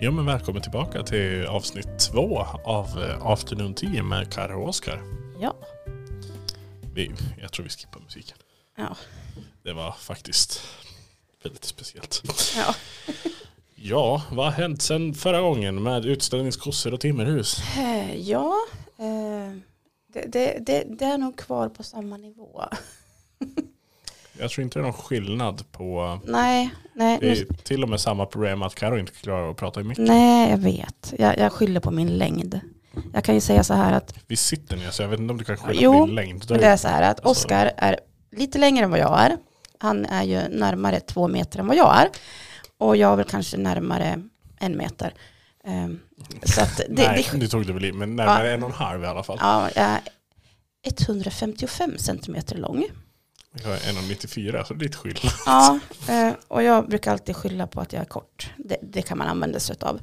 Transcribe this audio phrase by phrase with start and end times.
[0.00, 5.02] Ja men välkommen tillbaka till avsnitt två av eh, Afternoon Tea med Karo och Oskar.
[5.40, 5.56] Ja.
[6.94, 8.36] Vi, jag tror vi skippar musiken.
[8.76, 8.96] Ja.
[9.62, 10.62] Det var faktiskt
[11.42, 12.22] väldigt speciellt.
[12.56, 12.74] Ja.
[13.78, 17.58] Ja, vad har hänt sedan förra gången med utställningskossor och timmerhus?
[17.78, 18.54] Eh, ja.
[18.98, 19.56] Eh,
[20.12, 22.64] det, det, det, det är nog kvar på samma nivå.
[24.38, 26.20] Jag tror inte det är någon skillnad på...
[26.24, 27.18] Nej, nej.
[27.20, 29.84] Det är Nu, till och med samma problem att Karo inte klarar att prata i
[29.84, 30.04] mycket.
[30.04, 31.14] nej, jag vet.
[31.18, 32.60] Jag, jag skyller på min längd.
[33.12, 35.38] Jag kan ju säga så här att Vi sitter ner så jag vet inte om
[35.38, 36.44] du kan skylla Jo, på din längd.
[36.50, 38.00] men det är så här att Alltså- Oskar är
[38.36, 39.36] lite längre än vad jag är.
[39.78, 42.08] Han är ju närmare två meter än vad jag är.
[42.78, 44.22] Och jag är väl kanske närmare
[44.58, 45.14] en meter.
[45.64, 46.00] Ehm,
[46.42, 48.74] så att det, Nej, det, det tog det väl i, men närmare en och en
[48.74, 49.38] halv i alla fall.
[49.40, 50.00] ja, jag är
[50.82, 52.84] 155 centimeter lång.
[53.64, 55.32] Jag är 1,94 så det är lite skillnad.
[55.46, 58.50] Ja, eh, och jag brukar alltid skylla på att jag är kort.
[58.56, 60.00] Det, det kan man använda sig av.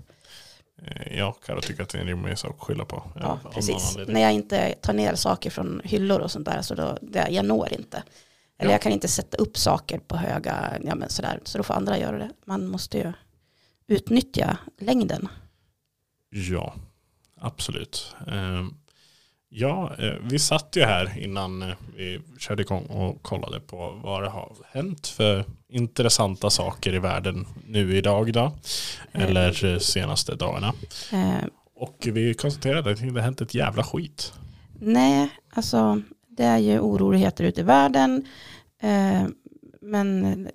[0.86, 3.04] Eh, Ja, Karo tycker att det är en rimlig sak att skylla på.
[3.16, 3.98] Ja, precis.
[4.08, 7.46] När jag inte tar ner saker från hyllor och sånt där, så då, det, jag
[7.46, 8.04] når inte.
[8.60, 8.74] Eller Ja.
[8.74, 11.98] jag kan inte sätta upp saker på höga, ja men sådär, så då får andra
[11.98, 12.30] göra det.
[12.46, 13.14] Man måste ju
[13.88, 15.28] utnyttja längden.
[16.30, 16.76] Ja,
[17.40, 18.16] absolut.
[18.28, 18.74] Ehm,
[19.56, 24.24] Ja, eh, vi satt ju här innan eh, vi körde igång och kollade på vad
[24.24, 28.52] det har hänt för intressanta saker i världen nu idag då.
[29.12, 30.74] Eller eh, senaste dagarna.
[31.12, 34.34] Eh, Och vi konstaterade att det inte har hänt ett jävla skit.
[34.80, 38.26] nej, alltså det är ju oroligheter ute i världen.
[38.82, 39.24] Eh,
[39.82, 40.48] men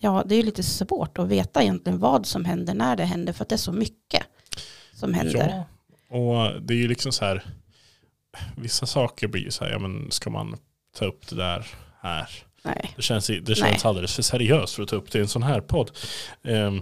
[0.00, 3.32] ja, det är ju lite svårt att veta egentligen vad som händer när det händer,
[3.32, 4.22] för att det är så mycket
[4.94, 5.64] som händer.
[6.10, 7.44] Ja, och det är ju liksom så här.
[8.56, 10.56] Vissa saker blir ju så här, ja men ska man
[10.98, 11.66] ta upp det där
[12.00, 12.28] här?
[12.62, 12.92] Nej.
[12.96, 13.56] Det känns, det Nej.
[13.56, 15.90] känns alldeles för seriöst för att ta upp det i en sån här podd.
[16.42, 16.80] Ehm,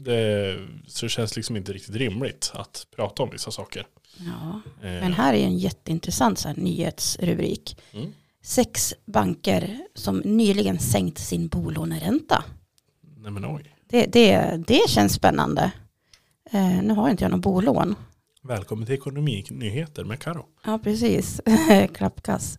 [0.00, 3.86] det, så det känns liksom inte riktigt rimligt att prata om vissa saker.
[4.18, 4.60] Ja.
[4.88, 7.76] Ehm, Men här är en jätteintressant så här, nyhetsrubrik.
[7.92, 8.12] Mm.
[8.44, 12.44] Sex banker som nyligen sänkt sin bolåneränta.
[13.16, 13.76] Nej men oj.
[13.88, 15.72] Det, det, det känns spännande.
[16.50, 17.94] Eh, nu har inte jag någon bolån.
[18.44, 20.46] Välkommen till Ekonominyheter med Karo.
[20.64, 21.40] Ja, precis.
[21.94, 22.58] Klappkass.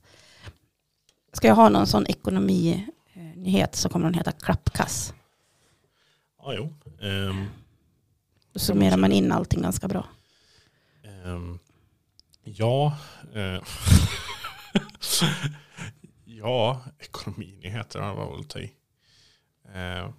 [1.33, 5.13] Ska jag ha någon sån ekonominyhet så kommer den heta klappkass.
[6.37, 6.73] Ja, jo.
[7.01, 7.45] Ehm,
[8.53, 10.05] Då summerar man in allting ganska bra.
[11.03, 11.59] ehm,
[12.43, 12.97] ja.
[13.33, 13.61] eh,
[16.25, 18.71] ja, ekonominyheter har var väl ta i.
[19.73, 20.09] Eh,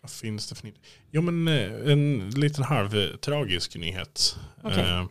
[0.00, 0.78] vad finns det för nytt?
[1.10, 4.36] Jo men eh, en liten halvtragisk nyhet.
[4.62, 5.06] Okej.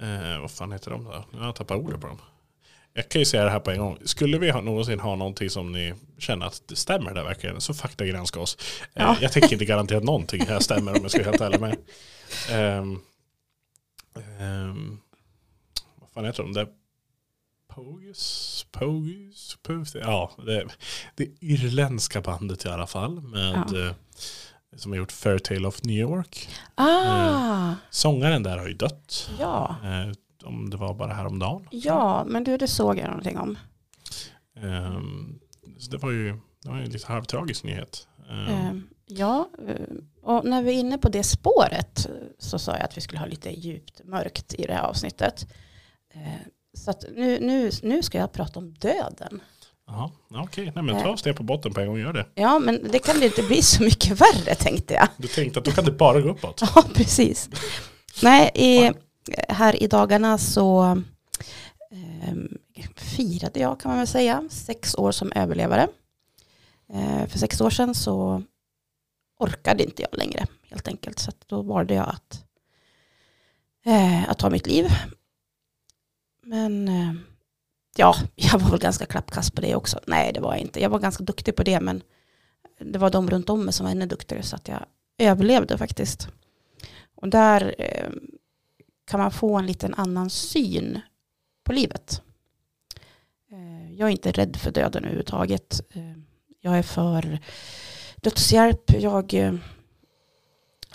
[0.00, 1.24] Eh, eh, vad fan heter de då?
[1.32, 2.18] Nu har jag tappat ordet på dem.
[2.94, 3.98] Jag kan ju säga det här på en gång.
[4.04, 7.74] Skulle vi ha, någonsin ha någonting som ni känner att det stämmer där verkligen så
[7.74, 8.56] faktagranska oss.
[8.80, 9.16] Eh, Ja.
[9.20, 11.76] Jag tänker inte garantera att någonting här stämmer om jag ska vara helt ärlig med.
[12.50, 13.00] Ehm,
[14.40, 14.98] ehm,
[16.00, 16.66] vad fan heter de?
[17.84, 18.66] Pogus?
[18.72, 19.56] Pogus?
[19.62, 19.94] Pogus?
[19.94, 20.64] Ja, det,
[21.14, 23.20] det irländska bandet i alla fall.
[23.20, 23.86] Med, Ja.
[23.88, 23.92] eh,
[24.76, 26.48] som har gjort Fairtale of New York.
[26.74, 29.30] Ah, Sångaren där har ju dött.
[29.38, 29.76] ja.
[29.84, 30.12] Eh,
[30.44, 31.68] om det var bara häromdagen.
[31.70, 33.58] Ja, men du, det såg jag någonting om.
[34.56, 35.38] Ehm,
[35.78, 38.08] så det var ju det var ju en lite halvtragisk nyhet.
[38.30, 38.72] Eh,
[39.10, 39.74] Ja, eh,
[40.22, 43.18] och när vi är inne på det spåret eh, så sa jag att vi skulle
[43.20, 45.46] ha lite djupt mörkt i det här avsnittet.
[46.84, 49.40] Så nu, nu, nu ska jag prata om döden.
[49.86, 50.72] Ja, okej.
[50.74, 52.26] Nej men ta oss ner på botten på en gång och gör det.
[52.34, 55.08] Ja, men det kan ju inte bli så mycket värre tänkte jag.
[55.16, 56.62] Du tänkte att då kan det bara gå uppåt.
[56.74, 57.48] Ja, precis.
[58.22, 58.92] Nej, i,
[59.48, 60.84] här i dagarna så
[61.92, 62.34] eh,
[62.96, 65.88] firade jag kan man väl säga sex år som överlevare.
[66.92, 68.42] Eh, för sex år sedan så
[69.38, 71.18] orkade inte jag längre helt enkelt.
[71.18, 72.44] Så då valde jag att,
[73.86, 74.86] eh, att ta mitt liv.
[76.48, 77.12] Men eh,
[77.96, 80.00] ja, jag var väl ganska klappkast på det också.
[80.06, 80.80] Nej, det var jag inte.
[80.80, 82.02] Jag var ganska duktig på det, men
[82.80, 84.84] det var de runt om mig som var ännu duktigare så att jag
[85.18, 86.28] överlevde faktiskt.
[87.14, 88.10] Och där eh,
[89.06, 91.00] kan man få en liten annan syn
[91.64, 92.22] på livet.
[93.50, 95.80] Eh, jag är inte rädd för döden överhuvudtaget.
[96.60, 97.38] Jag är för
[98.16, 98.92] dödshjälp.
[99.00, 99.58] Jag,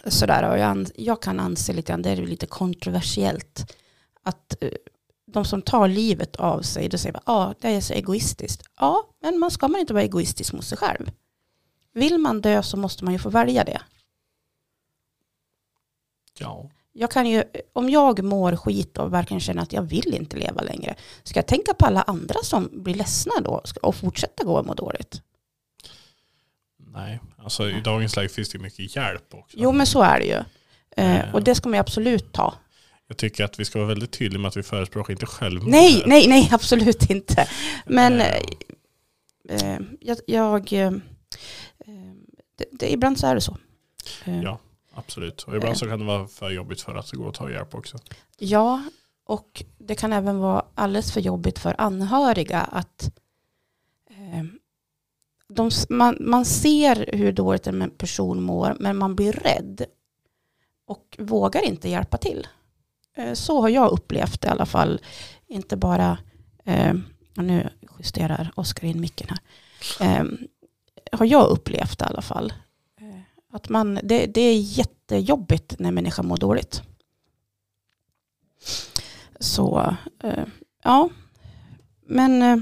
[0.06, 3.76] sådär, och jag, jag kan anse lite det är lite kontroversiellt,
[4.24, 4.56] att
[5.34, 8.64] de som tar livet av sig, då säger man, ja, ah, det är så egoistiskt.
[8.80, 11.12] Ja, men man ska man inte vara egoistisk mot sig själv.
[11.94, 13.82] Vill man dö så måste man ju få välja det.
[16.40, 16.70] Ja.
[16.92, 17.44] Jag kan ju,
[17.74, 21.48] om jag mår skit och verkligen känner att jag vill inte leva längre, ska jag
[21.48, 25.22] tänka på alla andra som blir ledsna då och fortsätta gå och må dåligt?
[26.78, 29.58] Nej, Alltså i dagens läge finns det mycket hjälp också.
[29.60, 30.44] Jo, men så är det ju.
[30.98, 31.34] Eh, Eh.
[31.34, 32.54] och det ska man ju absolut ta.
[33.14, 35.70] Jag tycker att vi ska vara väldigt tydliga med att vi förespråkar inte självmord.
[35.70, 36.08] Nej, här.
[36.08, 37.48] nej, nej, absolut inte.
[37.86, 38.22] Men
[39.50, 40.92] Eh, eh, jag, jag eh,
[42.56, 43.58] det, det, ibland så är det så.
[44.26, 44.60] Eh, Ja.
[44.94, 45.44] Absolut.
[45.44, 47.98] Och ibland så kan det vara för jobbigt för att gå och ta hjälp också.
[48.38, 48.84] Ja,
[49.26, 53.12] och det kan även vara alldeles för jobbigt för anhöriga att
[54.10, 54.44] eh,
[55.48, 59.86] de, man, man ser hur dåligt en person mår men man blir rädd
[60.86, 62.48] och vågar inte hjälpa till.
[63.16, 65.02] Eh, så har jag upplevt det i alla fall.
[65.48, 66.18] Inte bara,
[66.66, 66.94] eh,
[67.36, 67.70] nu
[68.00, 69.40] justerar Oskar in micken här,
[70.20, 70.26] eh,
[71.12, 72.54] har jag upplevt det i alla fall.
[73.02, 73.20] Eh,
[73.52, 76.82] att man, det, det är jättejobbigt när människan mår dåligt.
[79.40, 80.46] Så eh,
[80.84, 81.10] ja,
[82.06, 82.58] men eh,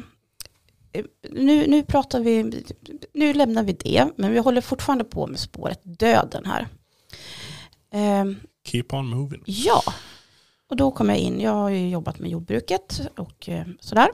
[1.30, 2.64] nu, nu pratar vi,
[3.14, 6.68] nu lämnar vi det, men vi håller fortfarande på med spåret döden här.
[7.94, 8.26] Eh,
[8.66, 9.44] Keep on moving.
[9.46, 9.84] ja,
[10.72, 14.08] och då kom jag in, jag har ju jobbat med jordbruket och eh, sådär.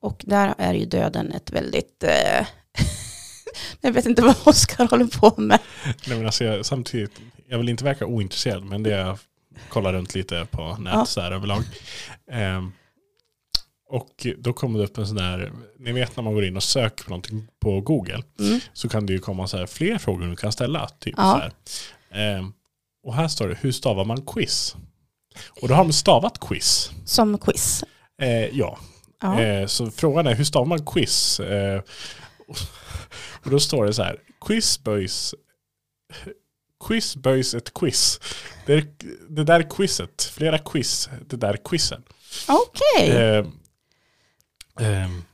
[0.00, 2.46] Och där är ju döden ett väldigt, eh,
[3.80, 5.58] jag vet inte vad Oskar håller på med.
[6.06, 7.12] Nej, men alltså jag, samtidigt,
[7.48, 9.18] jag vill inte verka ointresserad men det är jag
[9.68, 11.06] kollar runt lite på nät Ja.
[11.06, 11.62] så här överlag.
[12.30, 12.72] Ehm,
[13.90, 16.62] och då kommer det upp en sån där, ni vet när man går in och
[16.62, 18.60] söker på någonting på Google Mm.
[18.72, 20.88] så kan det ju komma så här fler frågor du kan ställa.
[20.88, 21.22] Typ Ja.
[21.32, 21.52] så här.
[22.38, 22.52] Ehm,
[23.04, 24.76] och här står det, hur stavar man quiz?
[25.62, 26.90] Och då har de stavat quiz.
[27.04, 27.84] Som quiz.
[28.22, 28.78] Eh, ja,
[29.24, 29.40] Ja.
[29.40, 31.40] Eh, så frågan är hur stavar man quiz?
[31.40, 31.82] Eh,
[33.44, 35.34] och då står det så här, quiz böjs,
[36.84, 38.20] quiz böjs ett quiz.
[38.66, 38.86] Det, är,
[39.28, 42.02] det där quizet, flera quiz, det där quizen.
[42.48, 43.10] Okej.
[43.10, 43.46] Eh,
[44.80, 45.24] ehm,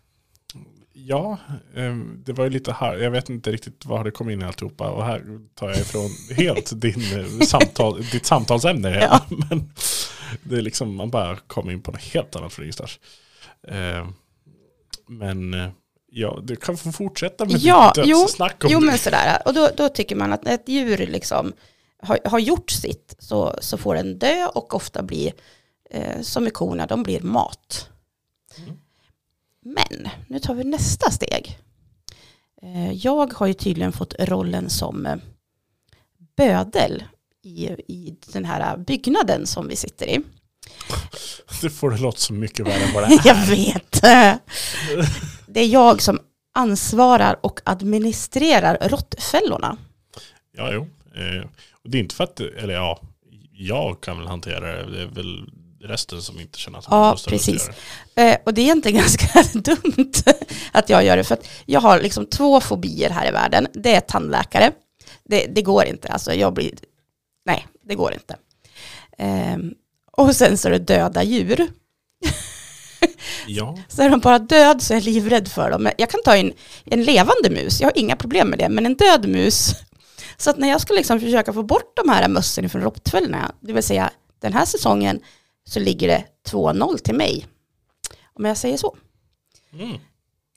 [1.06, 1.38] ja,
[1.76, 4.44] ehm, det var ju lite här, jag vet inte riktigt vad det kom in i
[4.44, 5.22] alltihopa och här
[5.54, 8.98] tar jag ifrån helt din, eh, samtal, ditt samtalsämne.
[9.00, 9.20] Ja.
[9.50, 9.72] Men
[10.42, 12.98] det är liksom, man bara kommer in på något helt annat från ingenstans.
[13.68, 14.08] Eh,
[15.08, 15.70] men eh,
[16.10, 18.86] ja, du kan få fortsätta med Ja, ditt jo, dödssnack Jo det.
[18.86, 21.52] men sådär, och då, då tycker man att när ett djur liksom
[22.02, 25.32] har, har gjort sitt så, så får den dö och ofta bli,
[25.90, 27.88] eh, som i korna, de blir mat.
[28.58, 28.78] Mm.
[29.64, 31.58] Men nu tar vi nästa steg.
[32.62, 35.16] Eh, jag har ju tydligen fått rollen som eh,
[36.36, 37.04] bödel
[37.42, 40.20] i, i den här byggnaden som vi sitter i.
[41.62, 43.26] Det får det låta så mycket värre än vad det är.
[43.26, 44.00] Jag vet.
[45.46, 46.18] Det är jag som
[46.54, 49.76] ansvarar och administrerar råttfällorna.
[50.52, 50.82] Ja, jo.
[51.14, 51.48] Eh,
[51.84, 53.00] det är inte för att, eller ja,
[53.52, 54.92] jag kan väl hantera det.
[54.92, 55.50] Det är väl
[55.82, 57.70] resten som inte känner att de Ja, att precis.
[58.14, 58.96] Eh, och det är egentligen
[59.34, 60.12] ganska dumt
[60.72, 61.24] att jag gör det.
[61.24, 63.66] För att jag har liksom två fobier här i världen.
[63.72, 64.72] Det är tandläkare.
[65.24, 66.08] Det, det går inte.
[66.08, 66.74] Alltså jag blir...
[67.46, 68.36] Nej, det går inte.
[69.18, 69.74] Ehm,
[70.12, 71.66] och sen så är det döda djur.
[73.46, 75.82] Ja, Så är de bara död så är jag livrädd för dem.
[75.82, 76.52] Men Jag kan ta in
[76.84, 77.80] en levande mus.
[77.80, 78.68] Jag har inga problem med det.
[78.68, 79.74] Men en död mus.
[80.36, 83.52] Så att när jag ska liksom försöka få bort de här mössen från råttfällorna.
[83.60, 84.10] Det vill säga
[84.40, 85.20] den här säsongen
[85.70, 87.46] så ligger det 2-0 till mig.
[88.32, 88.96] Om jag säger så.
[89.72, 89.98] mm.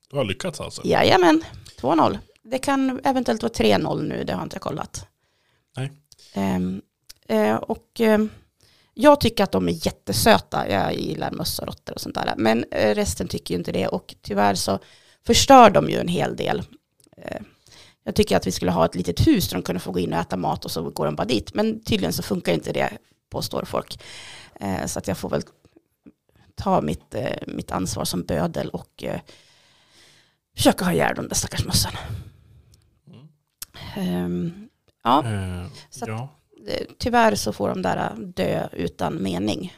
[0.10, 0.82] du har lyckats alltså.
[0.86, 1.44] Jajamän,
[1.82, 2.20] 2-0.
[2.44, 5.08] Det kan eventuellt vara 3-0 nu, det har jag inte kollat.
[5.78, 5.92] Nej.
[6.34, 6.82] Ehm,
[7.28, 8.30] eh, och ehm,
[8.94, 10.70] jag tycker att de är jättesöta.
[10.70, 12.34] Jag gillar möss och råttor och sånt där.
[12.38, 13.88] Men eh, resten tycker ju inte det.
[13.88, 14.80] Och tyvärr så
[15.26, 16.64] förstör de ju en hel del.
[17.18, 17.42] Eh,
[18.04, 20.14] jag tycker att vi skulle ha ett litet hus där de kunde få gå in
[20.14, 21.54] och äta mat och så går de bara dit.
[21.54, 22.98] Men tydligen så funkar inte det,
[23.30, 24.00] påstår folk.
[24.64, 25.42] Eh, så att jag får väl
[26.56, 29.22] ta mitt, eh, mitt ansvar som bödel och eh,
[30.56, 31.92] försöka ha ihjäl de där stackars mössen.
[33.08, 33.28] Mm.
[33.96, 34.70] Ehm,
[35.04, 36.30] ja, Eh, Så att- ja,
[36.98, 39.74] tyvärr så får de där dö utan mening.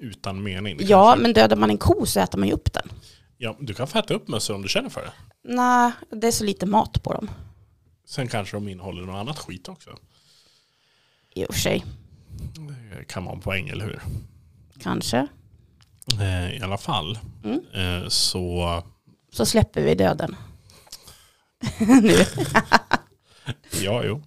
[0.00, 0.76] utan mening.
[0.80, 2.88] Ja, kanske- men dödar man en ko så äter man ju upp den.
[3.36, 5.12] ja, du kan få äta upp mössor om du känner för det.
[5.42, 7.30] Nej, det är så lite mat på dem.
[8.04, 9.90] Sen kanske de innehåller något annat skit också.
[11.34, 11.84] I och för sig,
[13.08, 14.00] kan en poäng, eller hur?
[14.82, 15.26] kanske.
[16.20, 17.60] Eh, I alla fall Mm.
[17.74, 18.82] eh, så
[19.32, 20.36] Så släpper vi döden.
[22.02, 22.14] nu.
[23.82, 24.22] Ja, jo.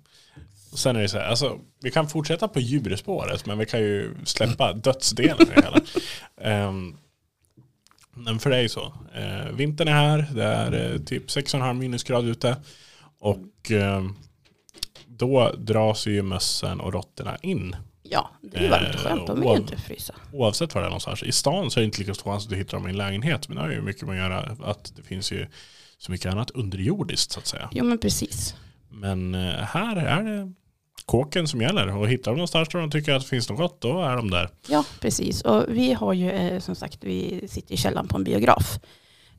[0.74, 4.16] Sen är det så här, alltså, vi kan fortsätta på djurspåret men vi kan ju
[4.26, 5.82] släppa dödsdelen i hela.
[6.42, 6.98] Ehm,
[8.14, 8.94] men för det är ju så.
[9.18, 12.58] Uh, vintern är här, det är eh, typ 6,5 minusgrad ute.
[13.20, 14.16] Och ehm,
[15.08, 17.76] då dras ju mössen och råttorna in.
[18.12, 19.28] Ja, det är ju varmt och skönt.
[19.28, 20.16] De vill ju Eh, inte frysa.
[20.34, 21.24] Oavsett var det är någonstans.
[21.24, 22.98] I stan så är det inte lika stor chans att du hittar dem i en
[22.98, 23.48] lägenhet.
[23.48, 25.48] Men det har ju mycket med att göra att det finns ju
[25.98, 27.70] så mycket annat underjordiskt så att säga.
[27.72, 28.56] Jo, men precis.
[28.90, 30.54] Men eh, här är det
[31.06, 31.98] kåken som gäller.
[31.98, 34.30] Och hittar de någonstans där de tycker att det finns något gott, då är de
[34.30, 34.50] där.
[34.68, 35.42] Ja, precis.
[35.42, 38.80] Och vi har ju eh, som sagt, vi sitter i källaren på en biograf.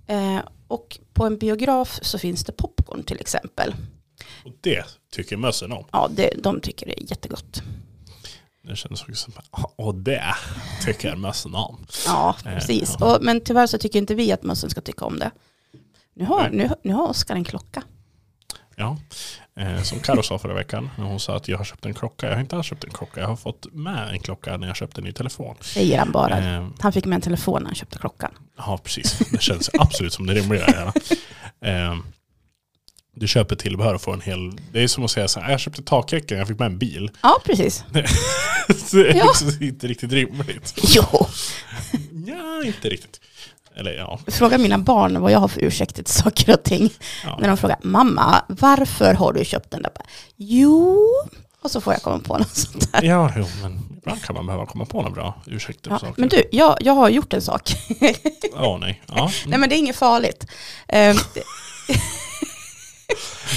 [0.06, 0.38] Eh,
[0.68, 3.74] och på en biograf så finns det popcorn till exempel.
[4.44, 5.86] Och det tycker mössen om.
[5.92, 7.62] Ja, det, de tycker det är jättegott.
[8.62, 9.32] Det känns också som,
[9.76, 10.34] och det
[10.84, 11.86] tycker mössen om.
[12.06, 12.96] Ja, Eh, precis.
[12.96, 15.30] Och, men tyvärr så tycker inte vi att mössen ska tycka om det.
[16.14, 17.82] Nu har, nu, nu har Oskar en klocka.
[18.76, 18.96] Ja,
[19.56, 20.90] eh, som Karo sa förra veckan.
[20.98, 22.26] När hon sa att jag har köpt en klocka.
[22.28, 23.20] Jag har inte alls köpt en klocka.
[23.20, 25.56] Jag har fått med en klocka när jag köpte en ny telefon.
[25.60, 26.38] Säger han bara.
[26.56, 28.30] Eh, Han fick med en telefon när han köpte klockan.
[28.56, 29.18] Ja, precis.
[29.32, 30.92] Det känns absolut som det rimliga.
[31.60, 31.96] Eh,
[33.14, 34.52] du köper tillbehör och får en hel...
[34.72, 37.10] Det är som att säga så här, jag köpte takräcken, jag fick med en bil.
[37.22, 37.84] Ja, precis.
[37.92, 37.98] Det
[39.10, 39.24] är Ja.
[39.24, 40.74] liksom inte riktigt rimligt.
[40.82, 41.04] Jo.
[42.26, 43.20] Ja, inte riktigt.
[43.76, 44.18] Eller ja.
[44.26, 46.90] Fråga mina barn vad jag har för ursäkter till saker och ting.
[47.24, 47.38] ja.
[47.40, 49.92] När de frågar, mamma, varför har du köpt den där?
[50.36, 50.98] Jo,
[51.62, 53.02] och så får jag komma på något sånt där.
[53.02, 56.14] Ja, jo, men ibland kan man behöva komma på några bra ursäkter Ja, saker.
[56.16, 57.72] men du, jag, jag har gjort en sak.
[58.54, 59.02] Ja, nej.
[59.06, 59.30] Ja.
[59.46, 60.46] Nej men det är inget farligt.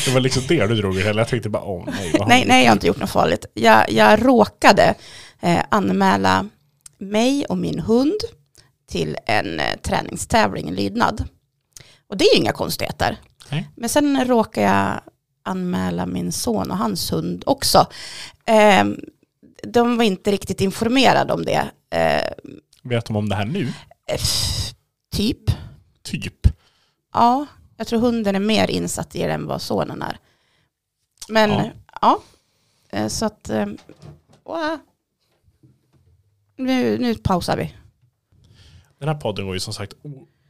[0.05, 1.21] Det var liksom det du drog i hela.
[1.21, 2.13] Jag tänkte bara, åh nej.
[2.19, 3.45] har nej, du nej, jag har inte gjort något farligt.
[3.53, 4.95] Jag, jag råkade
[5.41, 6.49] eh, anmäla
[6.97, 8.19] mig och min hund
[8.89, 11.23] till en eh, träningstävling i lydnad.
[12.09, 13.17] Och det är ju inga konstigheter.
[13.51, 13.69] Nej.
[13.75, 15.01] Men sen råkade jag
[15.43, 17.87] anmäla min son och hans hund också.
[18.45, 18.85] Eh,
[19.63, 21.65] de var inte riktigt informerade om det.
[21.89, 22.49] Eh,
[22.83, 23.73] Vet de om det här nu?
[24.11, 24.19] eh,
[25.15, 25.51] typ.
[26.03, 26.47] Typ.
[27.13, 27.45] Ja,
[27.77, 30.17] jag tror hunden är mer insatt i det än vad sonen är.
[31.29, 31.71] Men Ja.
[32.01, 32.19] ja,
[32.89, 33.65] eh, så att eh,
[34.43, 34.77] wow.
[36.55, 37.73] nu, nu pausar vi.
[38.99, 39.93] Den här podden går ju som sagt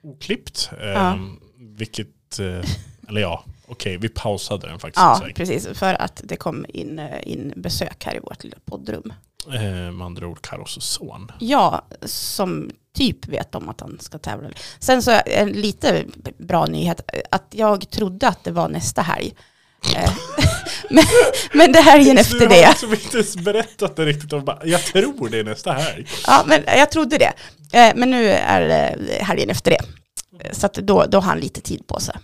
[0.01, 0.69] oklippt.
[0.79, 1.19] Eh, Ja.
[1.57, 2.69] Vilket, eh,
[3.07, 5.01] eller ja, okej, vi pausade den faktiskt.
[5.01, 5.67] Ja, precis.
[5.67, 9.13] För att det kom in, eh, in besök här i vårt lilla poddrum.
[9.53, 11.31] Eh, med andra ord Karos son.
[11.39, 14.49] Ja, som typ vet om att han ska tävla.
[14.79, 16.03] Sen så en lite
[16.37, 19.33] bra nyhet att jag trodde att det var nästa helg.
[19.95, 20.11] Eh,
[20.89, 21.03] men,
[21.53, 22.69] men det helgen efter du har det.
[22.69, 24.43] liksom inte ens berättat det riktigt.
[24.45, 26.07] Bara, jag tror det är nästa helg.
[26.27, 27.33] Ja, men jag trodde det.
[27.79, 29.79] Eh, Men nu är det helgen efter det.
[30.45, 32.15] Eh, Så då, då har han lite tid på sig.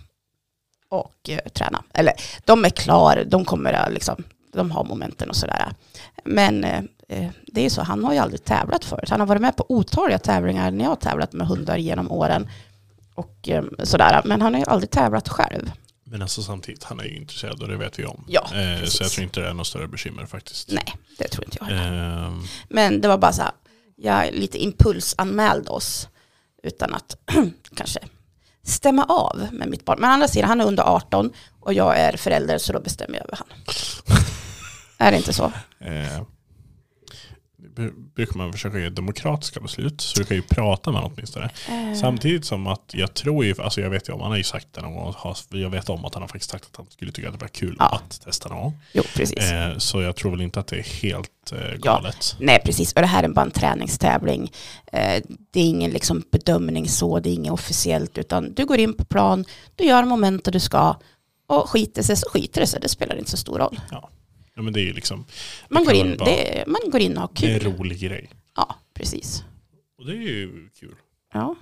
[0.88, 1.82] Och träna.
[1.94, 2.12] Eller
[2.44, 5.72] de är klar, de kommer att liksom, de har momenten och sådär.
[6.24, 6.64] Men
[7.46, 9.10] det är så, han har ju aldrig tävlat förut.
[9.10, 12.48] Han har varit med på otaliga tävlingar när jag har tävlat med hundar genom åren.
[13.14, 14.22] Och eh, sådär.
[14.24, 15.72] Men han har ju aldrig tävlat själv.
[16.04, 18.24] Men alltså samtidigt, han är ju intresserad och det vet vi om.
[18.28, 20.70] Ja, eh, så jag tror inte det är något större bekymmer faktiskt.
[20.72, 22.24] Nej, det tror inte jag heller.
[22.26, 22.32] Eh,
[22.68, 23.52] Men det var bara så här,
[23.96, 26.08] jag lite impulsanmälde oss
[26.62, 27.16] utan att
[27.76, 28.00] kanske
[28.64, 29.98] stämma av med mitt barn.
[30.00, 33.16] Men å andra sidan, han är under 18 och jag är förälder så då bestämmer
[33.18, 33.46] jag över han.
[35.06, 35.52] är det inte så?
[35.80, 36.22] eh,
[38.14, 40.00] brukar man försöka ge demokratiska beslut.
[40.00, 41.44] Så du kan ju prata med honom åtminstone.
[41.68, 44.44] Eh, Samtidigt som att jag tror ju, alltså jag vet ju om, han har ju
[44.44, 45.14] sagt det någon gång,
[45.50, 47.48] jag vet om att han har faktiskt sagt att han skulle tycka att det var
[47.48, 47.88] kul Ja.
[48.08, 48.78] att testa någon gång.
[48.92, 49.38] jo, precis.
[49.50, 52.36] Eh, så jag tror väl inte att det är helt eh, galet.
[52.40, 52.92] Nej, precis.
[52.92, 54.52] Och det här är bara en träningstävling.
[54.92, 58.94] Eh, det är ingen liksom bedömning så, det är inget officiellt, utan du går in
[58.94, 59.44] på plan,
[59.76, 60.96] du gör moment du ska,
[61.46, 63.80] och skiter sig så skiter det sig, det spelar inte så stor roll.
[63.90, 64.08] Ja.
[64.54, 65.24] Ja, men det är liksom,
[65.68, 67.72] Man, kan går in, vara- det, man går in och har det är en kul.
[67.78, 68.30] rolig grej.
[68.56, 69.44] Ja, precis.
[69.98, 70.94] Och det är ju kul.
[71.32, 71.54] Ja.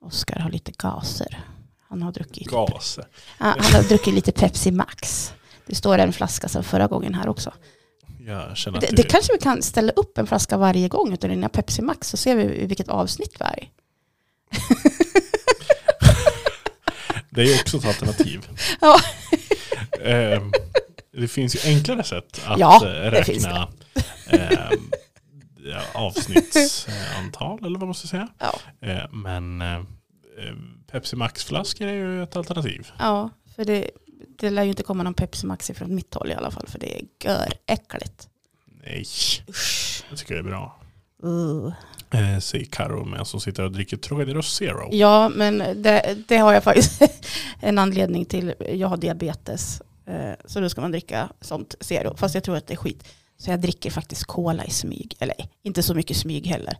[0.00, 1.40] Oskar har lite gaser.
[1.88, 2.98] Han har druckit, Gas.
[3.38, 5.32] han, han har druckit lite Pepsi Max.
[5.66, 7.52] Det står en flaska sedan förra gången här också.
[8.26, 11.12] Jag känner att Det, det, det kanske vi kan ställa upp en flaska varje gång
[11.12, 13.70] utav dina Pepsi Max så ser vi vilket avsnitt vi är i.
[17.30, 18.48] det är ju också ett alternativ.
[18.80, 19.00] Ja.
[20.04, 20.52] Ehm,
[21.12, 23.68] det finns ju enklare sätt att Ja, eh, räkna
[24.26, 24.90] ehm,
[25.92, 28.28] avsnittsantal eller vad man ska säga.
[28.38, 28.54] Ja.
[28.80, 29.80] Eh, men eh,
[30.90, 32.90] Pepsi Max-flaskor är ju ett alternativ.
[32.98, 33.90] Ja, för det,
[34.38, 36.78] det lär ju inte komma någon Pepsi Max ifrån mitt håll i alla fall för
[36.78, 38.28] det är göräckligt.
[38.82, 39.04] Nej,
[39.48, 40.04] Usch.
[40.10, 40.80] jag tycker det är bra.
[41.24, 41.72] Uh.
[42.12, 44.88] Eh, säger Karo med som sitter och dricker Trocadero Zero.
[44.92, 47.02] Ja, men det, det har jag faktiskt
[47.60, 48.54] en anledning till.
[48.74, 49.82] Jag har diabetes.
[50.06, 52.16] eh, Så då ska man dricka sånt zero.
[52.16, 53.04] Fast jag tror att det är skit.
[53.36, 55.16] Så jag dricker faktiskt cola i smyg.
[55.18, 56.76] Eller inte så mycket smyg heller.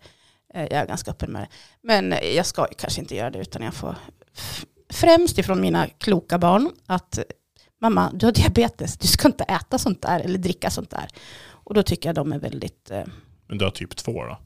[0.54, 1.48] Eh, Jag är ganska öppen med det.
[1.82, 3.94] Men jag ska kanske inte göra det utan jag får
[4.92, 7.18] främst ifrån mina kloka barn att
[7.80, 8.98] mamma, du har diabetes.
[8.98, 11.08] Du ska inte äta sånt där eller dricka sånt där.
[11.48, 13.04] Och då tycker jag de är väldigt, eh,
[13.48, 14.38] Men du har typ två då?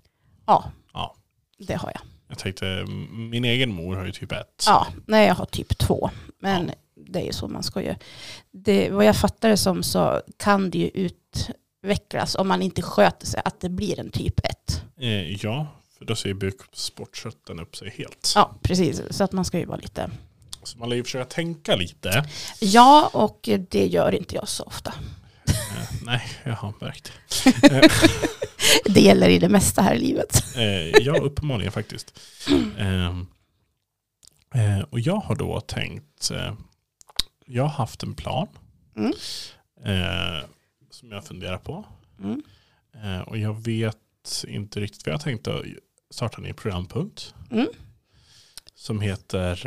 [0.46, 1.14] Ja, Ja.
[1.58, 2.02] det har jag.
[2.28, 4.64] Jag tänkte, min egen mor har ju typ ett.
[4.66, 6.10] Ja, nej jag har typ två.
[6.40, 7.94] Men det är ju så man ska ju.
[8.50, 10.88] Det, vad jag fattar det som så kan det ju
[11.82, 14.82] utvecklas om man inte sköter sig att det blir en typ 1.
[15.00, 15.10] Eh,
[15.44, 15.66] ja,
[15.98, 18.32] för då säger bukspottkörteln upp sig helt.
[18.34, 19.02] Ja, precis.
[19.10, 20.10] Så att man ska ju vara lite...
[20.62, 22.24] Så man lär ju försöka tänka lite.
[22.60, 24.94] Ja, och det gör inte jag så ofta.
[25.48, 27.12] Eh, nej, jag har märkt.
[27.62, 27.90] Det
[29.00, 30.56] gäller i det mesta här i livet.
[30.56, 32.20] Eh, ja, uppenbarligen faktiskt.
[32.78, 33.06] Eh,
[34.54, 36.54] eh, och jag har då tänkt, eh,
[37.46, 38.48] jag har haft en plan
[38.96, 39.12] Mm.
[40.90, 41.84] som jag funderar på.
[42.22, 42.42] Mm.
[43.26, 45.62] Och jag vet inte riktigt, för jag tänkte
[46.10, 47.66] starta en ny programpunkt Mm.
[48.74, 49.66] som heter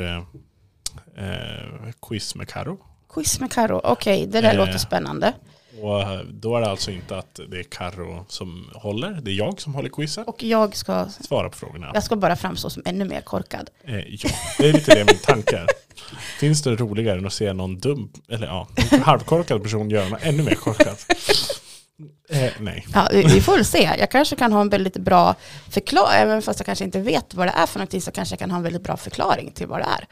[1.18, 2.80] eh, Quiz med Karo.
[3.10, 3.82] Quiz med Karo.
[3.84, 4.58] Okej, det där Eh.
[4.58, 5.34] låter spännande.
[5.82, 9.36] Och eh, då är det alltså inte att det är Karo som håller, det är
[9.36, 10.24] jag som håller quizen.
[10.24, 11.92] Och jag ska, Svara på frågorna.
[11.94, 13.70] jag ska bara framstå som ännu mer korkad.
[13.84, 15.68] Eh, ja, det är lite det min tanke är.
[16.40, 18.68] Finns det roligare än att se någon dum, eller ja,
[19.04, 21.06] halvkorkad person göra något ännu mer korkat?
[22.30, 22.88] Eh, nej.
[22.94, 23.96] Ja, vi vi får se.
[24.00, 25.36] Jag kanske kan ha en väldigt bra
[25.70, 28.40] förklaring, även fast jag kanske inte vet vad det är för någonting så kanske jag
[28.40, 30.08] kan ha en väldigt bra förklaring till vad det är.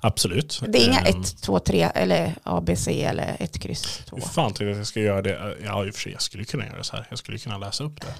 [0.00, 0.60] Absolut.
[0.68, 4.16] Det är inga Ehm, 1, 2, 3 eller ABC eller 1, kryss 2.
[4.16, 5.56] Hur fan tänkte jag ska göra det?
[5.64, 7.06] Ja, i och för sig, jag skulle kunna göra så här.
[7.10, 8.14] Jag skulle kunna läsa upp det.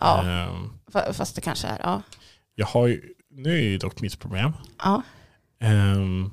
[0.00, 0.24] Ja,
[0.92, 2.02] fa- fast det kanske är, ja.
[2.54, 4.52] jag har ju, nu är ju dock mitt problem.
[4.82, 5.02] ja.
[5.60, 6.30] ehm,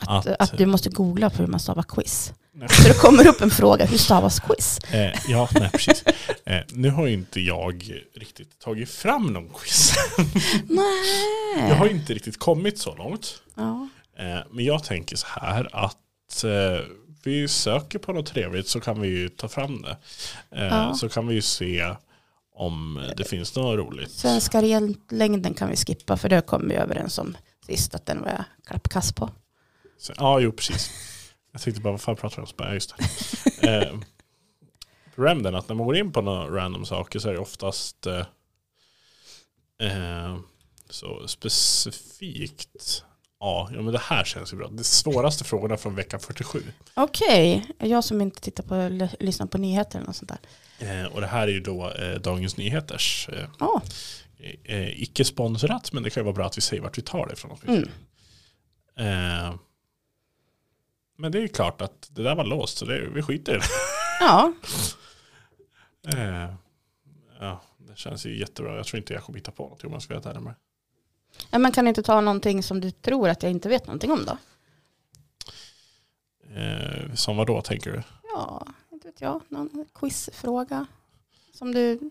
[0.00, 2.32] Att, Att- att du måste googla på hur man stavar quiz.
[2.54, 2.68] Nej.
[2.68, 4.78] Så det kommer upp en fråga, hur stavas quiz?
[4.78, 6.04] eh, ja, nej precis.
[6.46, 9.94] Eh, nu har ju inte jag riktigt tagit fram någon quiz.
[10.68, 11.68] Nej.
[11.68, 13.42] Jag har inte riktigt kommit så långt.
[13.54, 13.88] Ja.
[14.18, 16.86] Eh, Men jag tänker så här att eh,
[17.24, 19.96] vi söker på något trevligt så kan vi ju ta fram det.
[20.56, 20.94] Eh, Ja.
[20.94, 21.94] Så kan vi ju se
[22.54, 24.10] om det finns något roligt.
[24.10, 24.60] Svenska
[25.10, 28.44] längden kan vi skippa för det kom vi överens om sist att den var jag
[28.66, 29.30] klappkass på.
[30.16, 30.90] Ja, jo precis.
[31.52, 32.46] Jag tänkte bara, vad fan pratar vi om?
[32.46, 33.04] Så bara, Ja, just det.
[33.68, 33.98] Eh,
[35.16, 38.26] är att när man går in på några random saker så är det oftast eh,
[39.88, 40.38] eh,
[40.90, 43.04] så specifikt.
[43.40, 44.68] Ja, ja, men det här känns ju bra.
[44.68, 46.62] Det svåraste frågorna från vecka 47.
[46.94, 50.32] Okej, jag som inte tittar på lyssnar på nyheter eller något sånt
[50.78, 51.02] där.
[51.02, 53.82] Eh, och det här är ju då eh, Dagens Nyheters eh, Ja,
[54.64, 57.26] eh, icke sponsrat, men det kan ju vara bra att vi säger vart vi tar
[57.26, 57.58] det ifrån.
[58.96, 59.58] mm.
[61.22, 63.58] Men det är ju klart att det där var låst, så det, vi skiter i
[63.58, 63.64] det.
[64.20, 64.52] ja.
[66.08, 66.54] Eh,
[67.40, 68.76] ja, det känns ju jättebra.
[68.76, 70.54] Jag tror inte jag kommer hitta på något om jag ska ärlig med.
[71.50, 71.58] ja.
[71.58, 74.24] Men kan du inte ta någonting som du tror att jag inte vet någonting om
[74.24, 74.36] då?
[76.60, 78.02] Eh, som vad då tänker du?
[78.34, 79.40] Ja, inte vet jag.
[79.48, 80.86] Någon quizfråga
[81.52, 82.10] som du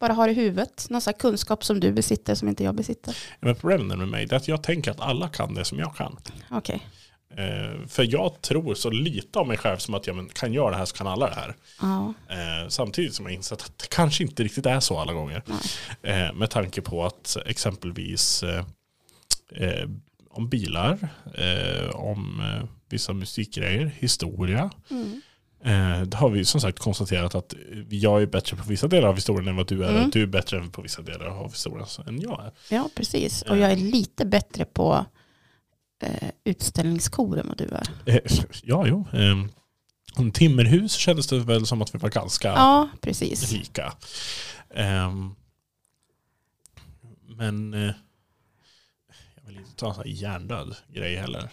[0.00, 0.86] bara har i huvudet.
[0.90, 3.16] Någon sån kunskap som du besitter som inte jag besitter.
[3.30, 5.96] Ja, Men problemet med mig är att jag tänker att alla kan det som jag
[5.96, 6.16] kan.
[6.50, 6.86] Okej.
[7.36, 10.70] Eh, för jag tror så lite av mig själv som att jag men, kan göra
[10.70, 11.56] det här så kan alla det här.
[11.80, 12.14] Ja.
[12.28, 15.42] Eh, samtidigt som jag insett att det kanske inte riktigt är så alla gånger.
[16.02, 18.64] Eh, med tanke på att exempelvis eh,
[19.50, 19.88] eh,
[20.30, 22.42] om bilar, eh, om
[22.88, 24.70] vissa musikgrejer, historia.
[24.90, 25.20] Mm.
[26.08, 27.54] Det har vi som sagt konstaterat att
[27.88, 29.90] jag är bättre på vissa delar av historien än vad du är.
[29.90, 30.04] Mm.
[30.04, 32.74] Och du är bättre på vissa delar av historien än jag är.
[32.74, 33.42] Ja, precis.
[33.42, 35.04] Och jag är lite bättre på
[36.02, 37.88] eh, utställningskor än vad du är.
[38.06, 38.18] Eh,
[38.62, 39.06] ja, jo.
[39.12, 39.44] Eh,
[40.16, 43.52] om timmerhus kändes det väl som att vi var ganska Ja, precis.
[43.52, 43.92] lika.
[44.74, 45.34] Ehm,
[47.26, 47.94] men eh,
[49.36, 51.48] jag vill inte ta en sån här hjärndöd grej heller.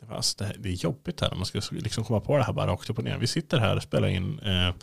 [0.00, 2.36] Det, var, alltså, det, här- det är jobbigt här när man ska liksom komma på
[2.38, 3.18] det här bara rakt upp och ner.
[3.18, 4.74] Vi sitter här och spelar in eh,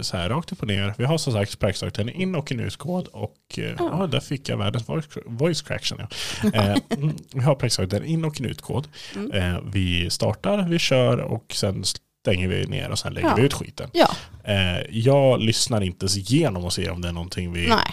[0.00, 0.94] så här rakt upp och ner.
[0.98, 4.08] Vi har som sagt Sparkstarten in och en utkod och eh, ja.
[4.10, 5.98] där fick jag världens voice, voice craction.
[6.00, 6.48] Ja.
[6.54, 8.88] Eh, mm, vi har Sparkstarten in och en utkod.
[9.14, 9.32] Mm.
[9.32, 13.34] Eh, vi startar, vi kör och sen stänger vi ner och sen lägger Ja.
[13.34, 13.90] vi ut skiten.
[13.92, 14.08] Ja,
[14.44, 17.92] Eh, jag lyssnar inte ens igenom och ser om det är någonting vi, nej.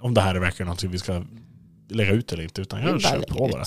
[0.00, 1.22] om det här är verkligen någonting vi ska
[1.88, 3.64] lägga ut eller inte, utan jag kör på bara.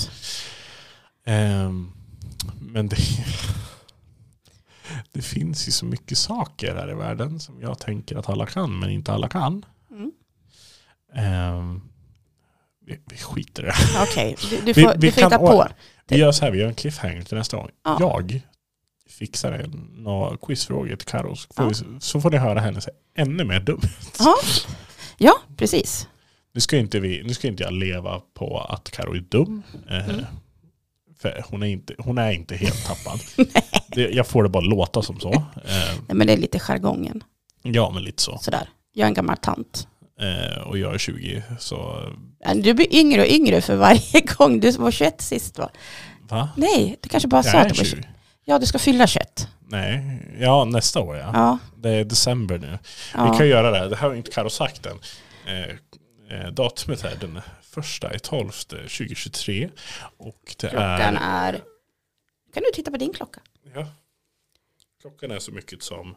[1.25, 1.91] Ehm,
[2.60, 2.97] men det,
[5.15, 8.80] det finns ju så mycket saker här i världen som jag tänker att alla kan,
[8.80, 9.65] men inte alla kan.
[9.91, 10.12] Mm.
[11.15, 11.82] Ehm,
[12.86, 13.75] vi, vi skiter i det.
[14.12, 15.67] Okej, du, du Vi- får, vi du får hitta på.
[16.08, 17.69] Vi gör så här, vi gör en cliffhanger till nästa gång.
[17.84, 17.97] Ja.
[17.99, 18.41] Jag
[19.10, 21.69] fixar en, några quizfrågor till Karo, så, får Ja.
[21.93, 23.80] vi- så får ni höra henne säga ännu mer dum.
[24.19, 24.36] Ja.
[25.17, 26.08] ja, precis.
[26.54, 29.63] Nu ska inte, vi, nu ska inte jag leva på att Karo är dum.
[29.89, 30.25] Eh, Mm.
[31.31, 33.19] För hon är inte, hon är inte helt tappad.
[33.88, 35.33] det, jag får det bara låta som så.
[35.33, 35.41] Eh,
[36.07, 37.23] Nej, men det är lite jargongen.
[37.63, 38.38] ja, men lite så.
[38.38, 38.69] Sådär.
[38.93, 39.88] Jag är en gammal tant.
[40.21, 41.43] Eh, och jag är 20.
[41.59, 42.09] Så
[42.55, 44.59] Du blir yngre och yngre för varje gång.
[44.59, 45.69] Du var 21 sist va?
[46.29, 46.49] va?
[46.57, 47.89] Nej, du kanske bara Jag sa att du var 20.
[47.95, 48.05] 21.
[48.45, 49.47] Ja, du ska fylla 21.
[49.67, 51.29] Nej, ja nästa år ja.
[51.33, 51.57] Ja.
[51.77, 52.77] Det är december nu.
[53.13, 53.31] ja.
[53.31, 53.77] Vi kan göra det.
[53.77, 53.89] här.
[53.89, 54.97] Det här har inte Karo sagt än.
[55.47, 57.39] Eh, eh, datumet är den
[57.75, 59.69] första i tolfte 2023.
[60.17, 61.53] Och det Klockan är...
[61.53, 61.63] är...
[62.53, 63.41] Kan du titta på din klocka?
[63.73, 63.88] Ja.
[65.01, 66.15] Klockan är så mycket som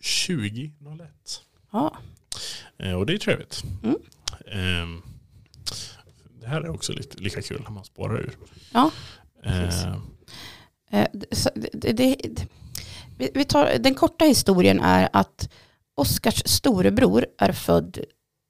[0.00, 1.08] 20.01.
[1.72, 1.96] Ja.
[2.78, 3.62] Eh, och det är trevligt.
[3.82, 3.96] Mm.
[4.46, 5.02] Ehm,
[6.40, 8.36] det här är också lite, lika kul när man spårar ur.
[8.72, 8.90] Ja,
[11.32, 12.46] så det, det, det,
[13.34, 15.48] vi tar, den korta historien är att
[15.94, 17.98] Oskars storebror är född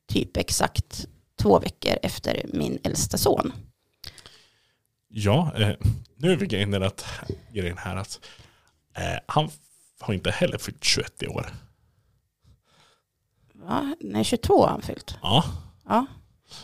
[0.08, 1.06] typ exakt
[1.42, 3.52] två veckor efter min äldsta son.
[5.08, 5.76] ja, eh,
[6.16, 7.04] nu är vi den att,
[7.52, 8.20] grejen här att
[8.96, 9.50] eh, han
[10.00, 11.54] har inte heller fyllt 21 i år.
[13.54, 13.96] Va?
[14.00, 15.16] Nej, 22 har han fyllt.
[15.22, 15.44] Ja,
[15.84, 16.06] Ja.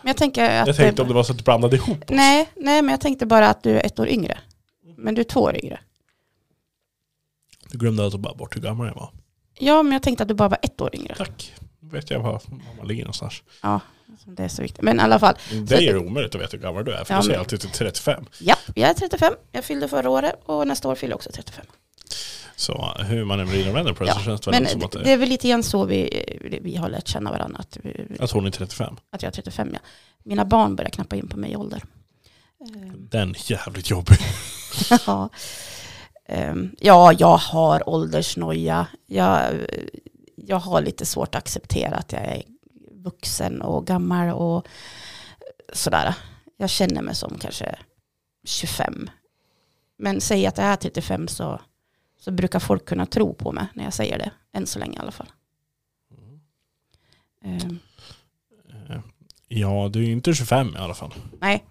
[0.02, 0.66] Men jag tänker att...
[0.66, 2.08] jag tänkte om det var så att du blandade ihop oss.
[2.08, 4.38] nej, nej, men jag tänkte bara att du är ett år yngre.
[4.96, 5.80] Men du är två år yngre.
[7.70, 9.10] Du glömde alltså bara bort hur gammal jag var.
[9.58, 11.14] Ja, men jag tänkte att du bara var ett år yngre.
[11.14, 11.54] Tack.
[11.80, 12.42] Då vet jag var
[12.78, 13.42] man ligger någonstans.
[13.62, 13.80] Ja,
[14.24, 14.82] det är så viktigt.
[14.82, 17.04] Men i alla fall, Det är omöjligt att veta hur gammal du är.
[17.04, 18.24] För Ja, du säger alltid till 35.
[18.40, 19.32] ja, jag är 35.
[19.52, 21.64] Jag fyllde förra året och nästa år fyller jag också 35.
[22.56, 24.84] Så hur man än vrider och vänder på det Ja, så känns det väl som
[24.84, 27.58] att, det det, är väl lite grann så vi, vi har lärt känna varandra.
[27.60, 28.96] Att, vi, att hon är 35.
[29.12, 29.78] att jag är 35, ja.
[30.24, 31.82] Mina barn börjar knappa in på mig i ålder.
[32.60, 34.18] Eh, Den är jävligt jobbig.
[35.06, 35.28] ja.
[36.28, 38.86] Ehm, ja, jag har åldersnoja.
[39.06, 39.42] Jag,
[40.36, 42.42] jag har lite svårt att acceptera att jag är
[43.10, 44.68] vuxen och gammal och
[45.72, 46.14] sådär.
[46.56, 47.78] Jag känner mig som kanske
[48.44, 49.10] 25.
[49.96, 51.60] Men säg att jag är 35 så,
[52.20, 54.30] så brukar folk kunna tro på mig när jag säger det.
[54.52, 55.28] Än så länge i alla fall.
[57.44, 57.78] Ehm,
[58.90, 59.00] Eh,
[59.48, 61.14] Ja, du är inte 25 i alla fall.
[61.40, 61.64] nej,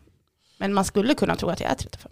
[0.58, 2.12] men man skulle kunna tro att jag är 35.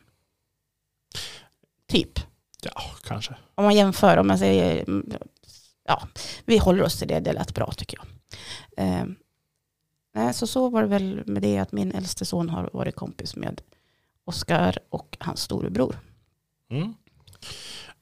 [1.87, 2.19] Typ.
[2.61, 3.35] Ja, kanske.
[3.55, 5.13] om man jämför, om man säger, mm,
[5.83, 6.07] ja,
[6.45, 8.05] vi håller oss till det, det lät bra tycker jag.
[8.77, 9.05] Eh,
[10.13, 13.35] nej, så så var det väl med det att min äldste son har varit kompis
[13.35, 13.61] med
[14.25, 15.95] Oskar och hans storebror.
[16.69, 16.93] Mm.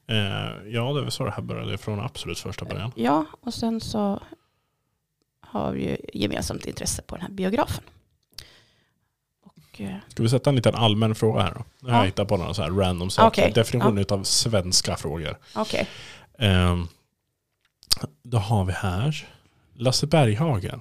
[0.06, 2.92] Eh, ja, det var så det här började från absolut första början.
[2.96, 4.22] Ja, och sen så
[5.40, 7.84] har vi ju gemensamt intresse på den här biografen.
[9.42, 11.64] Och, eh, Ska vi sätta en liten allmän fråga här då?
[11.80, 12.06] Nu har jag Ja.
[12.06, 13.42] hittat på några så här random saker.
[13.42, 13.52] Okej.
[13.54, 15.38] Definition av svenska frågor.
[15.54, 15.88] Okej,
[16.38, 16.88] Ehm,
[18.22, 19.28] då har vi här
[19.74, 20.80] Lasse Berghagen.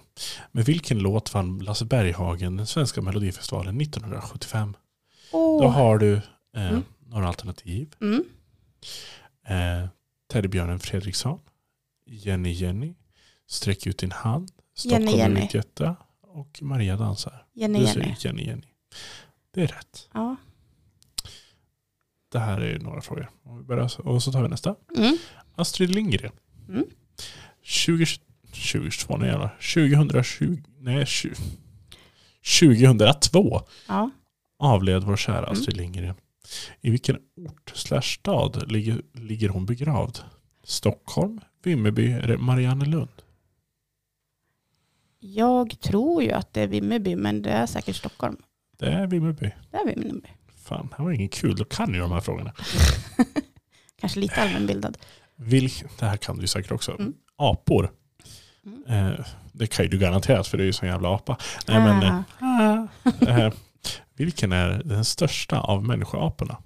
[0.52, 4.74] Med vilken låt vann Lasse Berghagen den svenska melodifestivalen 1975?
[5.32, 6.22] Då Åh, har du eh,
[6.70, 6.84] Mm.
[7.06, 7.96] några alternativ.
[8.02, 8.24] mm.
[9.48, 9.90] Eh,
[10.32, 11.40] Teddybjörnen Fredriksson,
[12.06, 12.94] Jenny Jenny,
[13.48, 15.50] Sträck ut din hand, Stockholm Jenny, Jenny.
[15.54, 17.46] hjärta och Maria dansar.
[17.54, 18.16] Jenny Du Jenny.
[18.20, 18.68] Jenny Jenny.
[19.52, 20.10] Det är rätt.
[20.14, 20.36] Ja.
[22.32, 23.30] Det här är några frågor.
[24.04, 24.76] Och så tar vi nästa.
[24.98, 25.18] Mm.
[25.56, 26.32] Astrid Lindgren.
[26.70, 26.86] Mm.
[27.62, 28.06] 20,
[28.54, 29.58] 2022, nej jävlar.
[29.74, 31.36] 2020, nej 20,
[32.60, 34.10] 2002 ja.
[34.60, 35.52] avled vår kära Mm.
[35.52, 36.16] Astrid Lindgren.
[36.82, 40.20] I vilken ort slash stad ligger, ligger hon begravd?
[40.64, 43.10] Stockholm, Vimmerby eller Mariannelund?
[45.20, 48.38] Jag tror ju att det är Vimmerby, men det är säkert Stockholm.
[48.78, 49.52] Det är Vimmerby.
[49.72, 50.30] Det är Vimmerby.
[50.56, 51.56] Fan, det här var ingen kul.
[51.56, 52.54] Då kan ju de här frågorna.
[54.00, 54.98] Kanske lite allmänbildad.
[55.36, 56.92] Vilk, det här kan du säkert också.
[56.92, 57.14] Mm.
[57.36, 57.92] Apor.
[58.66, 58.84] Mm.
[58.88, 61.38] Eh, det kan ju du garanterat för du är ju sån jävla apa.
[61.68, 62.24] Nej, men,
[63.30, 63.54] eh,
[64.16, 66.58] vilken är den största av människoaporna?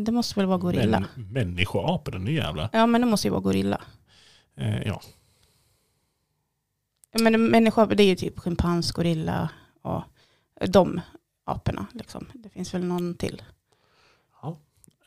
[0.00, 1.04] Det måste väl vara gorilla.
[1.14, 2.68] Men, människoaporna, nu jävlar.
[2.72, 3.80] Ja, men det måste ju vara gorilla.
[4.84, 5.00] Ja.
[7.20, 9.48] Men människa, det är ju typ schimpans, gorilla
[9.82, 10.02] och
[10.68, 11.00] de
[11.44, 11.86] aporna.
[11.92, 12.26] Liksom.
[12.34, 13.42] Det finns väl någon till.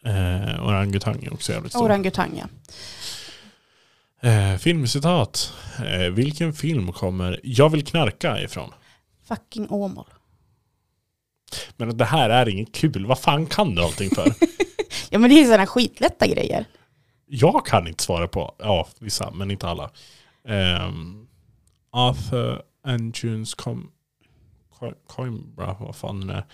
[0.06, 1.86] Eh, orangutang är också jävligt stor.
[1.86, 2.46] Orangutang, ja.
[4.26, 5.54] Eh, filmcitat.
[5.80, 8.72] Eh, vilken film kommer Jag vill knarka ifrån?
[9.28, 10.06] Fucking Åmål.
[11.78, 13.06] Men det här är inget kul.
[13.06, 14.34] Vad fan kan du allting för?
[15.10, 16.66] Ja, men det är sådana skitlätta grejer.
[17.26, 19.92] Jag kan inte svara på, ja vissa, men inte alla.
[20.88, 21.28] Um,
[21.92, 23.92] Arthur Engines com,
[24.80, 26.46] Co- Coimbra, vad fan är.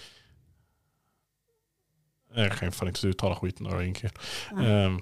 [2.36, 4.20] Jag kan ju fan inte uttala skiten några enkelt.
[4.52, 4.62] Ja.
[4.64, 5.02] Ehm,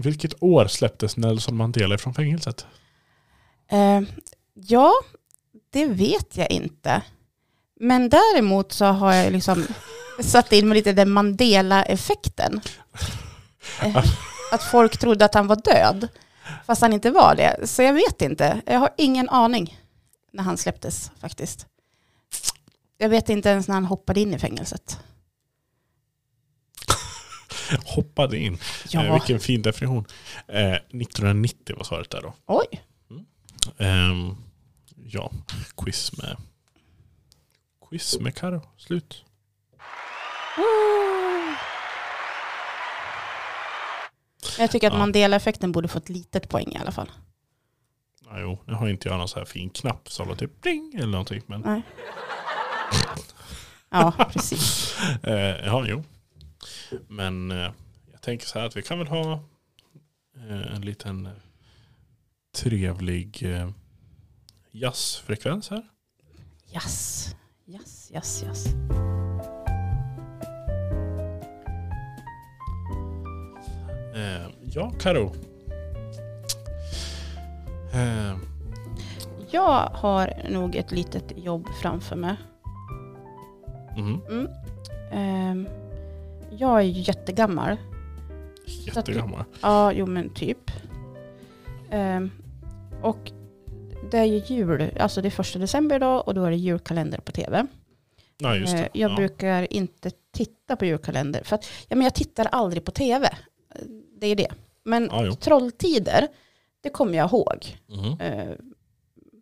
[0.00, 2.66] vilket år släpptes Nelson Mandela från fängelset?
[3.70, 4.00] Eh,
[4.54, 4.92] ja,
[5.70, 7.02] det vet jag inte.
[7.80, 9.66] Men däremot så har jag liksom
[10.20, 12.60] satt in mig lite den Mandela-effekten.
[13.82, 14.04] Eh,
[14.52, 16.08] att folk trodde att han var död,
[16.66, 17.66] fast han inte var det.
[17.66, 18.60] Så jag vet inte.
[18.66, 19.78] Jag har ingen aning.
[20.32, 21.66] när han släpptes faktiskt.
[22.98, 24.98] Jag vet inte ens när han hoppade in i fängelset.
[27.84, 28.58] Hoppade in.
[28.90, 30.04] Ja, Eh, vilken fin definition.
[30.48, 32.34] Eh, 1990 var svaret där då.
[32.46, 32.66] oj.
[33.78, 34.36] Ehm,
[35.04, 35.30] ja,
[35.76, 36.36] quiz med
[37.88, 38.62] quiz med Karo.
[38.76, 39.24] Slut.
[44.58, 44.98] Jag tycker att Ja.
[44.98, 47.10] Mandela-effekten borde få ett litet poäng i alla fall.
[48.24, 50.94] Ja, jo, nu har inte jag någon så här fin knapp som var typ bling
[50.94, 51.42] eller någonting.
[51.46, 51.82] Men Nej.
[53.92, 54.94] Ja, precis.
[55.22, 56.04] eh, ja, jo.
[57.08, 57.72] Men eh,
[58.12, 59.32] jag tänker så här att vi kan väl ha
[60.36, 61.28] eh, en liten
[62.54, 63.70] trevlig eh,
[64.70, 65.82] jazzfrekvens här.
[66.66, 68.66] Jazz, jazz, jazz, jazz.
[74.72, 75.32] Ja, Karo.
[79.50, 82.36] Jag har nog ett litet jobb framför mig.
[83.96, 84.22] mhm.
[85.10, 85.68] Mm.
[86.50, 87.76] Jag är jättegammal.
[88.66, 89.44] Jättegammal.
[89.60, 90.70] Ja, jo men typ.
[91.90, 92.30] Ehm,
[93.02, 93.32] och
[94.10, 97.18] det är ju jul, alltså det är första december idag och då är det julkalender
[97.18, 97.66] på tv.
[98.38, 98.82] Ja, just det.
[98.82, 99.16] Eh, jag ja.
[99.16, 103.30] brukar inte titta på julkalender för att ja, men jag tittar aldrig på tv.
[104.20, 104.52] Det är det.
[104.84, 105.34] Men Ja.
[105.34, 106.28] Trolltider,
[106.80, 107.76] det kommer jag ihåg.
[108.20, 108.52] Eh,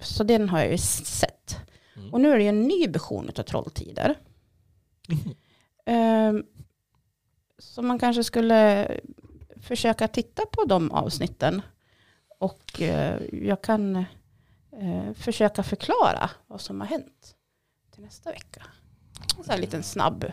[0.03, 1.57] så den har jag ju sett.
[1.97, 2.13] Mm.
[2.13, 4.15] Och nu är det ju en ny version av Trolltider.
[5.09, 5.35] Mhm.
[7.59, 8.91] Så man kanske skulle
[9.63, 11.63] försöka titta på de avsnitten.
[12.41, 17.35] Och eh, jag kan eh, försöka förklara vad som har hänt
[17.95, 18.63] till nästa vecka.
[19.39, 20.25] En sån här liten snabb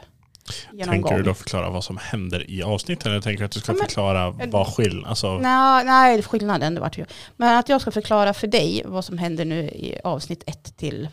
[0.71, 1.03] genomgång.
[1.03, 3.05] Tänker du då förklara vad som händer i avsnittet?
[3.05, 5.05] Eller tänker du att du ska Ja, men- förklara vad skill...
[5.05, 7.05] Alltså, Nej, nej, skillnaden det vart ju.
[7.37, 11.09] Men att jag ska förklara för dig vad som händer nu i avsnitt 1 till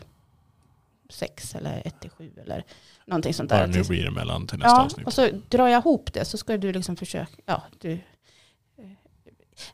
[1.09, 2.63] 6 eller 1 till 7 eller
[3.05, 3.67] någonting sånt där.
[3.67, 5.07] det nu blir emellan till nästa Ja, avsnitt.
[5.07, 7.99] och så drar jag ihop det så ska du liksom försöka, ja, du, eh,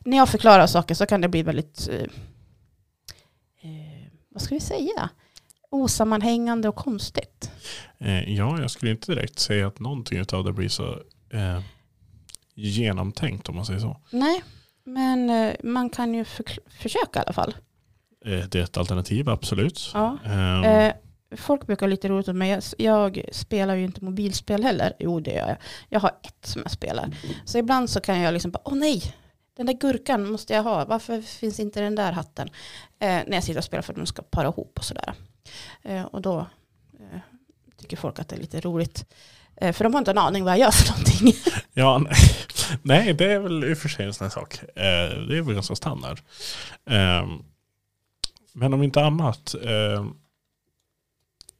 [0.00, 2.00] när jag förklarar saker så kan det bli väldigt, eh,
[3.62, 5.08] eh, vad ska vi säga,
[5.70, 7.50] osammanhängande och konstigt.
[7.98, 10.92] Eh, ja, jag skulle inte direkt säga att någonting av det blir så
[11.32, 11.60] eh,
[12.54, 13.96] genomtänkt om man säger så.
[14.10, 14.42] Nej,
[14.84, 16.24] men eh, man kan ju
[16.68, 17.54] försöka i alla fall.
[18.26, 19.90] Eh, det är ett alternativ, absolut.
[19.94, 20.18] Ja.
[21.36, 22.50] Folk brukar ha lite roligt åt mig.
[22.50, 24.92] Jag, jag spelar ju inte mobilspel heller.
[24.98, 25.56] Jo, det gör jag.
[25.88, 27.16] Jag har ett som jag spelar.
[27.44, 29.14] Så ibland så kan jag liksom bara, åh nej,
[29.56, 30.84] den där gurkan måste jag ha.
[30.84, 32.48] Varför finns inte den där hatten?
[32.98, 35.14] Eh, när jag sitter och spelar för att de ska para ihop och sådär.
[35.82, 36.38] Eh, och då
[37.00, 37.20] eh,
[37.76, 39.04] tycker folk att det är lite roligt.
[39.56, 41.34] Eh, för de har inte en aning vad jag gör för någonting.
[41.74, 42.16] Ja, nej,
[42.82, 44.62] nej, det är väl i och för sig en sån här sak.
[44.62, 46.20] Eh, det är väl ganska standard.
[46.86, 47.28] Ehm,
[48.52, 50.14] men om inte annat ehm,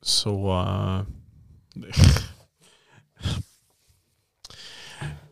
[0.03, 0.51] så...
[0.61, 1.03] eh,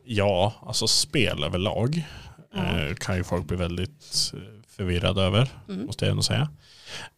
[0.05, 2.07] ja, alltså spel överlag
[2.55, 5.87] eh, kan ju folk bli väldigt eh, förvirrade över, Mm.
[5.87, 6.49] måste jag ändå säga.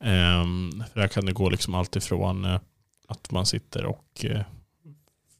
[0.01, 2.61] Ehm, för där kan det gå liksom allt ifrån eh,
[3.09, 4.25] att man sitter och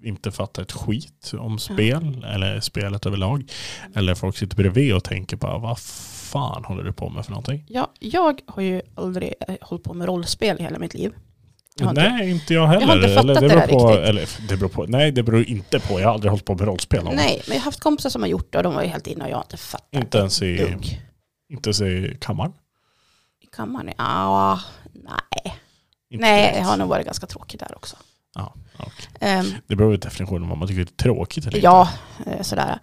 [0.03, 3.51] inte fattar ett skit om spel eller spelet överlag.
[3.95, 7.65] Eller folk sitter bredvid och tänker bara vad fan håller du på med för någonting?
[7.69, 11.13] Ja, jag har ju aldrig hållit på med rollspel i hela mitt liv.
[11.89, 12.81] Inte- nej, inte jag heller.
[12.81, 14.09] Jag har inte fattat eller, det beror på, riktigt.
[14.09, 14.87] eller, det beror på.
[14.87, 16.01] Nej, det beror inte på.
[16.01, 17.05] Jag har aldrig hållit på med rollspel.
[17.05, 17.15] gång.
[17.17, 19.07] Nej, men jag har haft kompisar som har gjort det och de var ju helt
[19.07, 21.01] inne och jag har inte fattat Inte ens i, dugg.
[21.53, 22.53] inte ens i kammaren.
[23.43, 23.93] I kammaren?
[23.99, 24.61] Ja,
[24.93, 25.55] nej.
[26.11, 26.59] Inte Nej, direkt.
[26.59, 27.97] jag har nog varit ganska tråkig där också.
[28.35, 29.09] Ja, okej.
[29.21, 31.89] Ehm, Det beror på definitionen vad man tycker är tråkigt eller ja,
[32.27, 32.79] eh, sådär.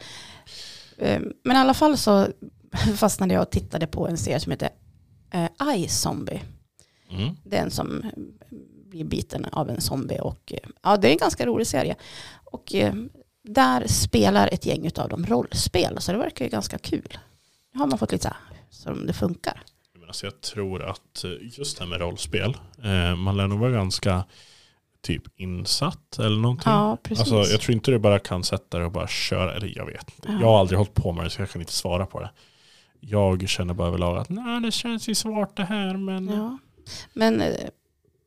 [0.99, 2.27] Ehm, men i alla fall så
[2.97, 4.69] fastnade jag och tittade på en serie som heter
[5.61, 6.41] uh, I Zombie.
[7.09, 7.23] inte.
[7.23, 7.35] Mm.
[7.45, 8.09] Det är en som eh,
[8.89, 11.95] blir biten av en zombie och eh, ja, det är en ganska rolig serie.
[12.43, 12.93] Och eh,
[13.43, 17.17] där spelar ett gäng av dem rollspel, så det verkar ju ganska kul.
[17.73, 19.61] Nu har man fått lite så här, som det funkar.
[20.07, 22.57] Alltså jag tror att eh, just det här med rollspel,
[23.17, 24.23] man lär nog vara ganska
[25.01, 26.71] typ insatt eller någonting.
[26.71, 27.19] Ja, precis.
[27.19, 30.09] Alltså, jag tror inte du bara kan sätta dig och bara köra, eller jag vet
[30.15, 30.31] inte.
[30.31, 30.37] Ja.
[30.41, 32.29] Jag har aldrig hållit på med det så jag kan inte svara på det.
[32.99, 36.57] Jag känner bara överlag att nej det känns ju svårt det här men Ja.
[37.13, 37.43] Men,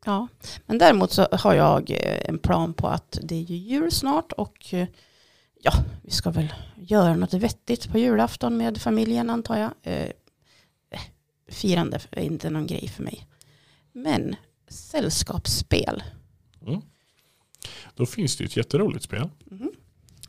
[0.05, 0.27] ja.
[0.65, 4.31] Men däremot så har jag eh, en plan på att det är ju jul snart
[4.31, 4.87] och eh,
[5.61, 9.71] ja, vi ska väl göra något vettigt på julafton med familjen antar jag.
[9.83, 10.09] Eh,
[10.89, 11.01] eh,
[11.47, 13.27] Firande är inte någon grej för mig.
[13.91, 14.35] Men
[14.67, 16.03] sällskapsspel.
[16.67, 16.81] mm.
[17.95, 19.29] då finns det ett jätteroligt spel.
[19.45, 19.71] Mhm.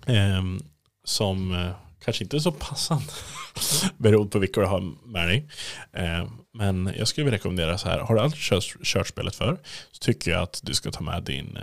[0.07, 0.61] ehm,
[1.05, 1.73] som eh,
[2.05, 3.05] kanske inte så passande
[3.97, 5.49] beroende på vilka du har med dig.
[5.93, 9.59] Eh, men jag skulle vilja rekommendera så här, har du aldrig kört, kört spelet för
[9.93, 11.63] så tycker jag att du ska ta med din, eh,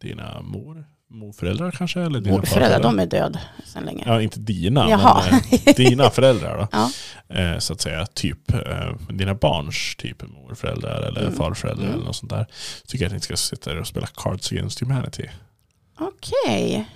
[0.00, 2.00] dina mor, morföräldrar kanske?
[2.00, 4.02] Eller dina Morföräldrar, de är död sedan länge.
[4.06, 5.24] Ja, inte dina, Jaha.
[5.30, 6.68] men eh, dina föräldrar då.
[7.28, 7.40] Ja.
[7.40, 11.34] Eh, så att säga, typ eh, dina barns typ morföräldrar eller Mm.
[11.34, 11.94] farföräldrar Mm.
[11.96, 12.46] eller något sånt där.
[12.82, 15.28] Så tycker jag att ni ska sitta och spela Cards Against Humanity.
[15.98, 16.86] Okej,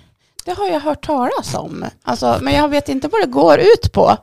[0.45, 1.85] det har jag hört talas om.
[2.03, 4.17] Alltså, men jag vet inte vad det går ut på.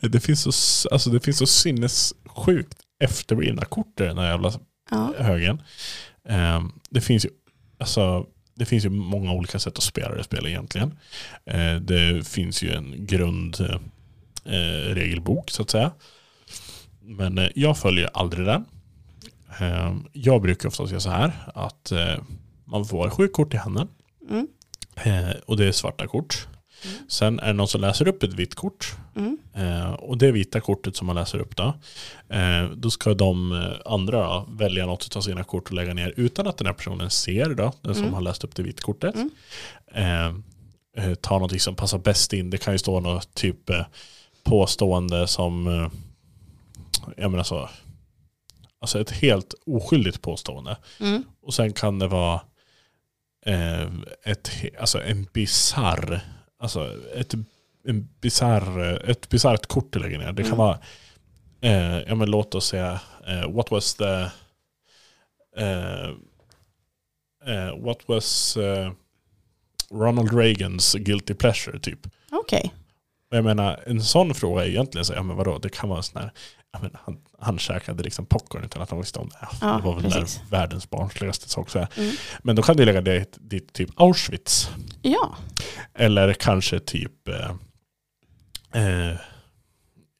[0.00, 0.42] Det finns
[0.82, 4.52] så, alltså, det finns så sinnessjukt efterblivna kort i den här jävla
[4.90, 5.12] Ja.
[5.18, 5.62] högen.
[6.28, 7.30] Eh, det finns ju
[7.78, 10.98] alltså, det finns ju många olika sätt att spela det spelet egentligen.
[11.46, 13.06] Eh, det finns ju en
[14.44, 15.92] grundregelbok eh, så att säga.
[17.00, 18.64] Men eh, jag följer aldrig den.
[19.60, 22.14] Eh, jag brukar oftast göra så här att eh,
[22.64, 23.88] man får sju kort i handen.
[24.30, 24.46] Mm.
[25.04, 26.46] Eh, och det är svarta kort.
[26.84, 26.96] Mm.
[27.08, 28.94] Sen är det någon som läser upp ett vitt kort.
[29.16, 29.38] Mm.
[29.54, 31.74] Eh, och det vita kortet som man läser upp då.
[32.28, 33.52] Eh, då ska de
[33.84, 37.10] andra då, välja något av sina kort och lägga ner utan att den här personen
[37.10, 38.14] ser då, den som Mm.
[38.14, 39.14] har läst upp det vita kortet.
[39.14, 40.42] Mm.
[40.96, 42.50] Eh, ta någonting som passar bäst in.
[42.50, 43.70] Det kan ju stå något typ
[44.44, 45.66] påstående som,
[47.16, 47.68] jag menar så,
[48.80, 50.76] alltså ett helt oskyldigt påstående.
[51.00, 51.24] Mm.
[51.42, 52.40] Och sen kan det vara
[54.24, 56.20] ett, he- alltså en bizarr,
[56.58, 57.34] alltså ett,
[57.88, 60.32] en bizarr, ett bizarrt kort du lägger ner.
[60.32, 60.58] Det kan Mm.
[60.58, 60.78] vara,
[61.60, 64.26] eh, ja men låt oss säga, eh, what was the,
[65.56, 66.08] eh,
[67.46, 68.92] eh, what was eh,
[69.90, 71.98] Ronald Reagans guilty pleasure typ.
[72.32, 72.74] Okej.
[73.30, 75.98] Och jag menar, en sån fråga är egentligen så, ja men vadå, det kan vara
[75.98, 76.30] en sån här,
[76.82, 79.48] men han, han käkade liksom popcorn utan att han visste om det.
[79.60, 80.40] Ja, det var väl den precis.
[80.50, 81.70] där världens barnsligaste sak.
[81.70, 81.78] Så.
[81.78, 82.16] Mm.
[82.42, 84.70] Men då kan du lägga det dit typ Auschwitz.
[85.02, 85.36] Ja.
[85.94, 87.50] Eller kanske typ eh,
[88.82, 89.16] eh,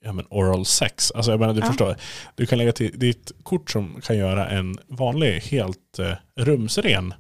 [0.05, 1.11] ja, men oral sex.
[1.11, 1.67] Alltså jag menar du Ja.
[1.67, 1.97] förstår.
[2.35, 7.15] Du kan lägga till ditt kort som kan göra en vanlig helt eh, rumsren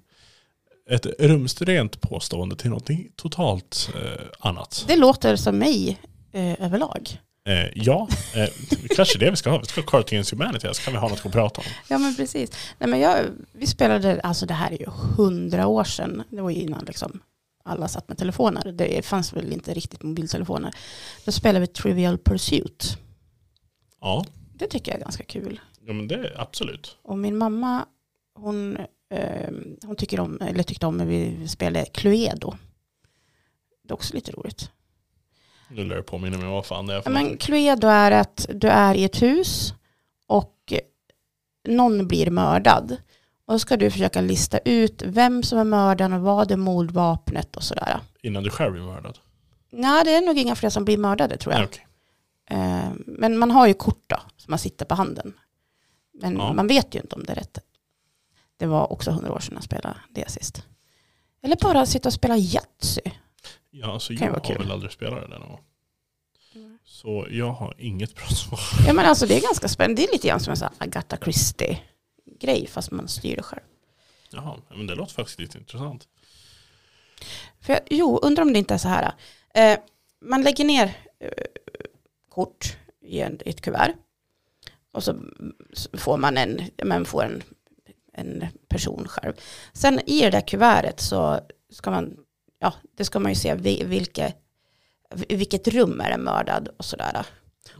[0.90, 4.84] ett rumsrent påstående till någonting totalt eh, annat.
[4.88, 5.98] Det låter som mig
[6.32, 7.20] eh, överlag.
[7.46, 8.48] Eh, ja, eh,
[8.96, 9.58] kanske det vi ska ha.
[9.58, 11.66] Vi ska ha Against Humanity, så kan vi ha något att prata om.
[11.88, 12.50] Ja men precis.
[12.78, 16.22] Nej, men jag, vi spelade, alltså det här är ju hundra år sedan.
[16.30, 17.20] Det var ju innan liksom
[17.64, 18.72] alla satt med telefoner.
[18.72, 20.74] Det fanns väl inte riktigt mobiltelefoner.
[21.24, 22.96] Då spelade vi Trivial Pursuit.
[24.00, 25.60] Ja, Det tycker jag är ganska kul.
[25.86, 26.96] ja men det är absolut.
[27.02, 27.86] Och min mamma,
[28.34, 28.76] hon,
[29.10, 29.50] eh,
[29.84, 32.54] hon tycker om, eller tyckte om när vi spelade Cluedo.
[33.84, 34.70] Det är också lite roligt.
[35.68, 37.36] Nu lär jag påminna mig vad fan det är Ja, för men.
[37.36, 39.74] Cluedo är att du är i ett hus
[40.26, 40.72] och
[41.68, 42.96] någon blir mördad.
[43.46, 47.56] Och då ska du försöka lista ut vem som är mördaren och vad är mordvapnet
[47.56, 48.00] och sådär.
[48.22, 49.18] Innan du själv blir mördad.
[49.70, 51.60] Nej, det är nog inga fler som blir mördade tror jag.
[51.60, 51.86] Nej, okej.
[52.50, 55.32] Eh, Men man har ju kort då, som man sitter på handen.
[56.22, 56.52] Men Ja.
[56.52, 57.58] man vet ju inte om det är rätt.
[58.56, 60.62] Det var också hundra år sedan jag spelade det sist.
[61.42, 63.00] Eller bara sitta och spela Yatzy.
[63.80, 64.58] Ja, alltså jag har kul.
[64.58, 65.60] väl aldrig spelat det någon gång.
[66.54, 66.78] Mm.
[66.84, 68.60] Så jag har inget bra svar.
[68.86, 70.02] Ja men alltså det är ganska spännande.
[70.02, 73.62] Det är lite grann som en sån Agatha Christie-grej fast man styr det själv.
[74.30, 76.08] Jaha, men det låter faktiskt lite intressant.
[77.60, 79.12] För jag, jo, undrar om det inte är så här.
[79.54, 79.78] Eh,
[80.20, 81.30] man lägger ner eh,
[82.28, 83.94] kort i, en, i ett kuvert.
[84.92, 85.16] Och så
[85.92, 87.42] får man en, man får en,
[88.12, 89.32] en person själv.
[89.72, 92.16] Sen i det där kuvertet så ska man,
[92.58, 94.32] ja, det ska man ju se vi- vilka,
[95.28, 97.26] i vilket rum är den mördad och sådär.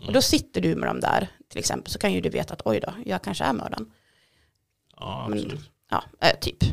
[0.07, 2.63] Och då sitter du med dem där till exempel så kan ju du veta att
[2.65, 3.93] oj då, jag kanske är mördaren.
[4.97, 5.71] Ja, Men- absolut.
[5.91, 6.65] Ja, eh, typ.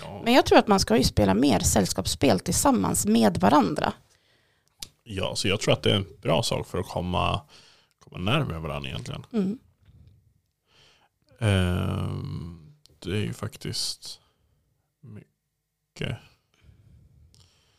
[0.00, 3.92] Ja, Men jag tror att man ska ju spela mer sällskapsspel tillsammans med varandra.
[5.02, 7.40] ja, så jag tror att det är en bra sak för att komma,
[7.98, 9.26] komma närmare varandra egentligen.
[9.32, 9.58] Mm.
[11.40, 14.20] Ehm, det är ju faktiskt
[15.00, 16.16] mycket.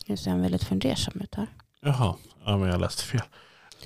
[0.09, 1.47] Nu ser han väldigt fundersam ut här.
[1.81, 2.15] Jaha,
[2.45, 3.21] ja, men jag läste fel.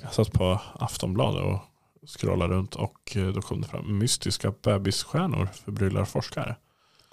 [0.02, 1.60] Jag satt på Aftonbladet och
[2.08, 6.56] scrollade runt och eh, då kom det fram mystiska bebisstjärnor förbryllar forskare.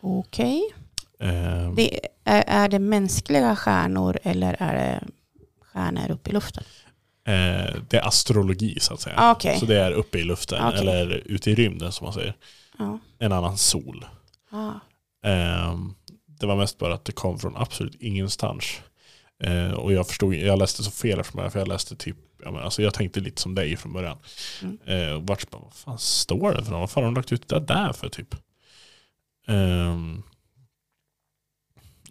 [0.01, 0.61] Okej.
[1.19, 5.03] Ehm, Det är, är det mänskliga stjärnor eller är det
[5.61, 6.63] stjärnor uppe i luften?
[7.25, 9.15] eh, det är astrologi så att säga.
[9.17, 9.59] Ah, Okej.
[9.59, 10.79] Så det är uppe i luften Okej.
[10.79, 12.35] eller ute i rymden som man säger.
[12.77, 12.99] Ja.
[13.19, 14.05] En annan sol.
[14.51, 14.71] Ah.
[15.29, 15.93] Ehm,
[16.25, 18.65] det var mest bara att det kom från absolut ingenstans.
[19.43, 22.51] Eh, och jag förstod, jag läste så fel från början för jag läste typ, ja,
[22.51, 24.17] men, alltså jag tänkte lite som dig från början.
[24.61, 24.79] Mm.
[24.85, 26.79] Eh, och vart vad fan står det för något?
[26.79, 28.35] Vad fan har de lagt ut det där för typ?
[29.47, 30.23] Ehm,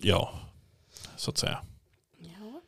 [0.00, 0.32] ja,
[1.16, 1.58] så att säga.
[2.18, 2.60] Ja.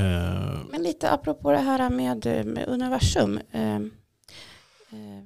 [0.00, 3.40] Eh, Men lite apropå det här med, med universum.
[3.52, 5.24] Eh, eh,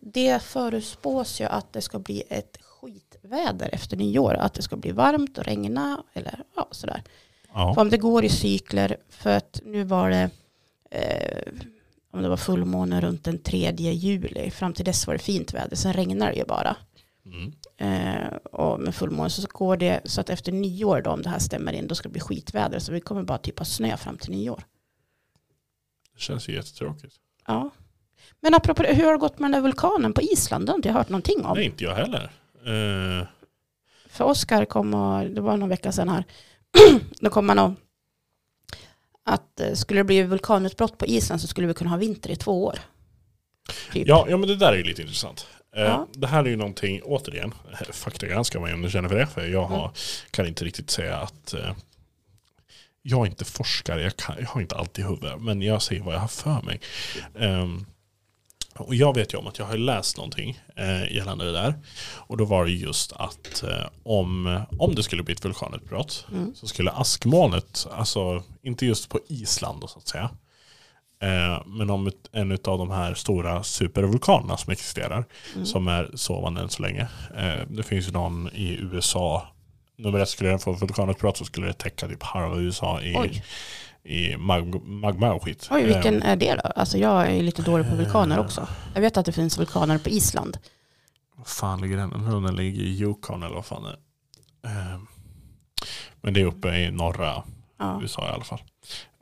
[0.00, 4.34] det förutspås ju att det ska bli ett skitväder efter nyår.
[4.34, 7.02] Att det ska bli varmt och regna eller ja, sådär.
[7.54, 7.74] Ja.
[7.74, 10.30] För om det går i cykler, för att nu var det,
[10.90, 11.52] eh,
[12.12, 15.76] om det var fullmåne runt den 3 juli, fram till dess var det fint väder,
[15.76, 16.76] sen regnar det ju bara.
[17.26, 17.52] Mm.
[17.76, 21.38] Eh, och med fullmåne så går det så att efter nyår då, om det här
[21.38, 22.78] stämmer in, då ska det bli skitväder.
[22.78, 24.62] Så vi kommer bara typ ha snö fram till nyår.
[26.14, 27.14] Det känns ju jättetråkigt.
[27.46, 27.70] Ja.
[28.40, 30.66] Men apropå hur har det gått med den där vulkanen på Island?
[30.66, 31.56] Det har inte jag hört någonting om.
[31.56, 32.30] Nej, inte jag heller.
[32.66, 33.26] Eh,
[34.08, 36.24] För Oskar kom och, det var någon vecka sedan här,
[37.20, 37.72] då kom han och
[39.24, 42.36] att eh, skulle det bli vulkanutbrott på Island så skulle vi kunna ha vinter i
[42.36, 42.78] två år.
[43.92, 44.08] Typ.
[44.08, 45.46] ja, ja, men det där är ju lite intressant.
[45.76, 46.06] Eh, Ja.
[46.12, 47.54] Det här är ju någonting, återigen,
[47.92, 49.26] faktagranska mig om du känner för det.
[49.26, 49.90] För jag har, Mm.
[50.30, 51.74] kan inte riktigt säga att eh,
[53.02, 56.14] jag är inte forskare, jag, kan, jag har inte alltid huvud, men jag säger vad
[56.14, 56.80] jag har för mig.
[57.38, 57.86] Ehm,
[58.76, 61.74] och jag vet ju om att jag har läst någonting eh, gällande det där.
[62.16, 66.54] Och då var det just att eh, om, om det skulle bli ett vulkanutbrott Mm.
[66.54, 70.30] så skulle askmolnet, alltså inte just på Island då, så att säga,
[71.22, 75.66] eh, men om ett, en av de här stora supervulkanerna som existerar, Mm.
[75.66, 77.08] som är sovande än så länge.
[77.36, 79.48] Eh, det finns ju någon i USA,
[79.96, 83.44] nummer ett skulle den få vulkanutbrott så skulle det täcka typ halva USA i, Oj.
[84.04, 85.68] I mag, magma och skit.
[85.70, 86.60] Oj, vilken Eh, är det då?
[86.76, 88.68] Alltså jag är lite dålig på vulkaner också.
[88.94, 90.58] Jag vet att det finns vulkaner på Island.
[91.36, 92.10] vad fan ligger den?
[92.42, 93.96] Den ligger i Yukon eller vad fan det
[94.68, 94.92] är.
[94.92, 95.00] Eh,
[96.20, 97.42] men det är uppe i norra
[97.78, 97.98] Ja.
[98.02, 98.60] USA i alla fall.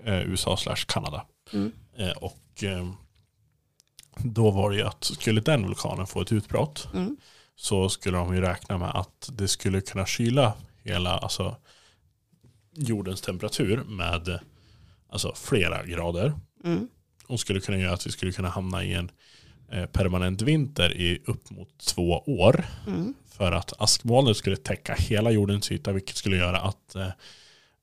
[0.05, 1.25] Eh, USA slash Kanada.
[1.53, 1.73] Mm.
[2.21, 2.65] Och
[4.17, 7.17] då var det ju att skulle den vulkanen få ett utbrott Mm.
[7.57, 10.53] så skulle de ju räkna med att det skulle kunna kyla
[10.83, 11.57] hela alltså,
[12.73, 14.39] jordens temperatur med
[15.09, 16.33] alltså, flera grader.
[16.65, 16.89] Mm.
[17.27, 19.11] Och skulle kunna göra att vi skulle kunna hamna i en
[19.73, 22.65] eh, permanent vinter i upp mot två år.
[22.87, 23.15] Mm.
[23.31, 27.11] För att askmolnet skulle täcka hela jordens yta vilket skulle göra att eh,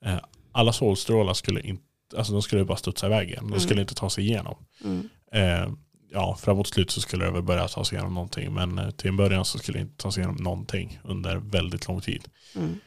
[0.06, 0.20] eh,
[0.52, 1.84] alla solstrålar skulle inte,
[2.18, 3.44] alltså de skulle bara studsa iväg igen.
[3.44, 3.60] De Mm.
[3.60, 4.56] skulle inte ta sig igenom.
[4.84, 5.10] Mm.
[5.32, 5.70] Eh,
[6.12, 8.54] ja, framåt slut så skulle det väl börja ta sig igenom någonting.
[8.54, 11.88] Men eh, till en början så skulle det inte ta sig igenom någonting under väldigt
[11.88, 12.24] lång tid.
[12.56, 12.80] Mm.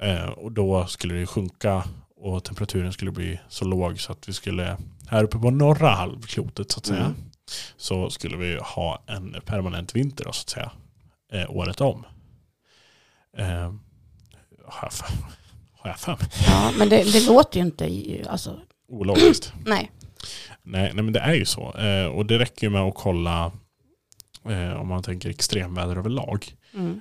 [0.00, 1.84] Eh, och då skulle det sjunka
[2.26, 4.76] och temperaturen skulle bli så låg så att vi skulle,
[5.08, 7.14] här uppe på norra halvklotet så att säga, Mm.
[7.76, 10.72] så skulle vi ha en permanent vinter då, så att säga,
[11.32, 12.04] eh, året om.
[13.38, 13.72] Eh,
[14.68, 14.82] har
[15.90, 16.28] jag för, mig?
[16.46, 17.90] Ja, men det, det låter ju inte,
[18.30, 19.52] alltså, Ologiskt.
[19.66, 19.90] nej.
[20.62, 21.72] Nej, nej men det är ju så.
[21.78, 23.52] Eh, och det räcker ju med att kolla
[24.48, 26.46] eh, om man tänker extremväder överlag.
[26.74, 27.00] Mm.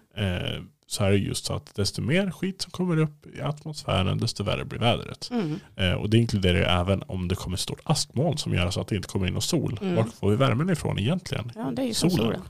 [0.85, 4.17] Eh, så är det just så att desto mer skit som kommer upp i atmosfären
[4.17, 5.29] desto värre blir vädret.
[5.31, 5.59] Mm.
[5.75, 8.81] Eh, och det inkluderar ju även om det kommer ett stort askmoln som gör så
[8.81, 9.79] att det inte kommer in någon sol.
[9.81, 9.95] Mm.
[9.95, 11.51] Var får vi värmen ifrån egentligen?
[11.55, 12.15] Ja, det är ju Solen.
[12.17, 12.41] solen.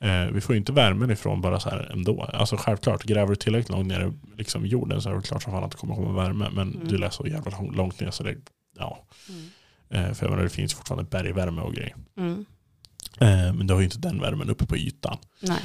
[0.00, 2.22] Eh, vi får ju inte värmen ifrån bara så här ändå.
[2.22, 5.52] Alltså självklart, gräver du tillräckligt långt ner i liksom jorden så är det klart som
[5.52, 6.48] fan att det kommer komma värme.
[6.52, 6.88] Men Mm.
[6.88, 8.36] du lär så jävla lång- långt ner så det,
[8.78, 9.04] ja.
[9.28, 9.48] Mm.
[10.08, 11.94] Eh, för jag menar, det finns fortfarande bergvärme och grejer.
[12.16, 12.44] Mm.
[13.20, 15.18] Eh, men du har ju inte den värmen uppe på ytan.
[15.40, 15.60] Nej.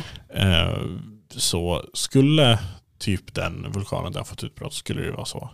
[1.29, 2.59] Så skulle
[2.97, 5.49] typ den vulkanen där fått utbrott skulle det vara så.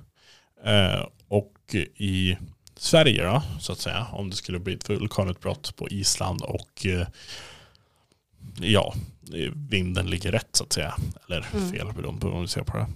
[0.65, 2.37] Eh, och i
[2.75, 7.07] Sverige då, så att säga, om det skulle bli ett vulkanutbrott på Island och eh,
[8.61, 8.93] ja,
[9.55, 10.95] vinden ligger rätt så att säga,
[11.27, 11.71] eller Mm.
[11.71, 12.87] fel beroende på hur man ser på det,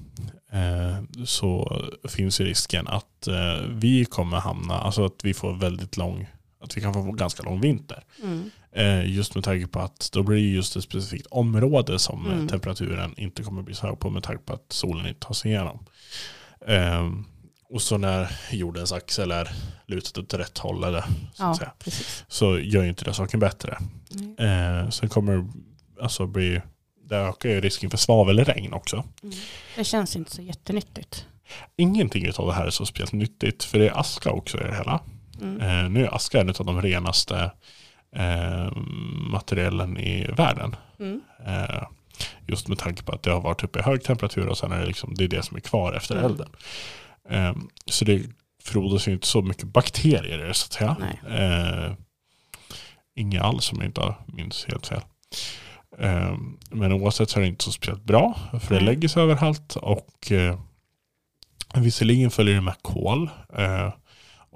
[0.58, 3.28] eh, så finns ju risken att
[3.70, 6.28] vi kommer hamna, alltså att vi får väldigt lång,
[6.68, 8.04] att vi kan få en ganska lång vinter.
[8.24, 8.50] Mm.
[8.72, 12.48] Eh, just med tanke på att då blir det just ett specifikt område som Mm.
[12.48, 15.52] temperaturen inte kommer bli så hög på med tanke på att solen inte tar sig
[15.52, 15.86] igenom.
[16.68, 17.10] Eh,
[17.70, 19.50] och så när jordens axel är
[19.88, 21.08] lutad åt rätt håll eller, så,
[21.38, 21.72] Ja, säga,
[22.28, 23.78] så gör ju inte det saken bättre.
[24.10, 24.48] Nej.
[24.48, 25.48] Eh, sen kommer
[26.02, 26.62] alltså bli,
[27.10, 29.04] det ökar ju risken för svavelregn också.
[29.24, 29.36] Mm.
[29.76, 31.26] Det känns inte så jättenyttigt.
[31.76, 34.76] Ingenting av det här är så speciellt nyttigt för det är aska också i det
[34.76, 35.00] hela.
[35.42, 35.62] Mm.
[35.62, 37.52] Eh, nu är aska en av de renaste
[38.16, 38.72] eh,
[39.32, 40.76] materialen i världen.
[41.00, 41.22] Mm.
[41.46, 41.84] Eh,
[42.48, 44.80] just med tanke på att det har varit uppe i hög temperatur och sen är
[44.80, 46.26] det, liksom, det är det som är kvar efter Mm.
[46.32, 46.50] elden.
[47.30, 48.22] Eh, så det
[48.64, 50.98] frodas ju inte så mycket bakterier i det så att säga.
[51.30, 51.94] Eh,
[53.16, 55.02] inga alls om jag inte minns helt fel.
[56.72, 60.32] Men oavsett så är det inte så speciellt bra för det lägger sig överallt och
[60.32, 60.60] eh,
[61.76, 63.30] visserligen följer det med kol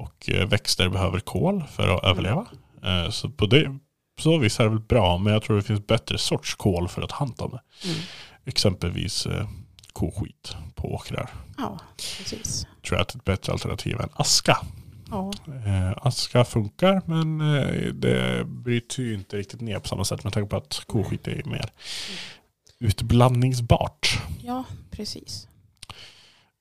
[0.02, 2.46] och eh, växter behöver kol för att överleva.
[2.84, 3.80] Eh, så på det
[4.20, 7.02] så vis är det väl bra men jag tror det finns bättre sorts kol för
[7.02, 7.60] att hanta med.
[7.84, 7.98] Mm.
[8.46, 9.48] Exempelvis eh,
[9.94, 11.30] koskit på åkrar.
[11.58, 11.80] Ja,
[12.18, 12.68] precis.
[12.88, 14.58] Tror jag att det är ett bättre alternativ än aska.
[15.10, 15.32] Ja,
[15.66, 20.34] Eh, aska funkar men eh, det bryts ju inte riktigt ner på samma sätt med
[20.34, 21.72] tanke på att koskit är mer
[22.80, 24.20] utblandningsbart.
[24.44, 25.48] ja precis.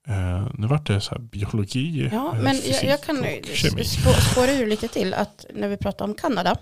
[0.08, 3.24] Eh, nu vart det så här biologi, Ja, eh, men jag, fysik jag kan och
[3.54, 3.82] kemi.
[3.82, 6.58] spå- spåra ur lite till att när vi pratar om Kanada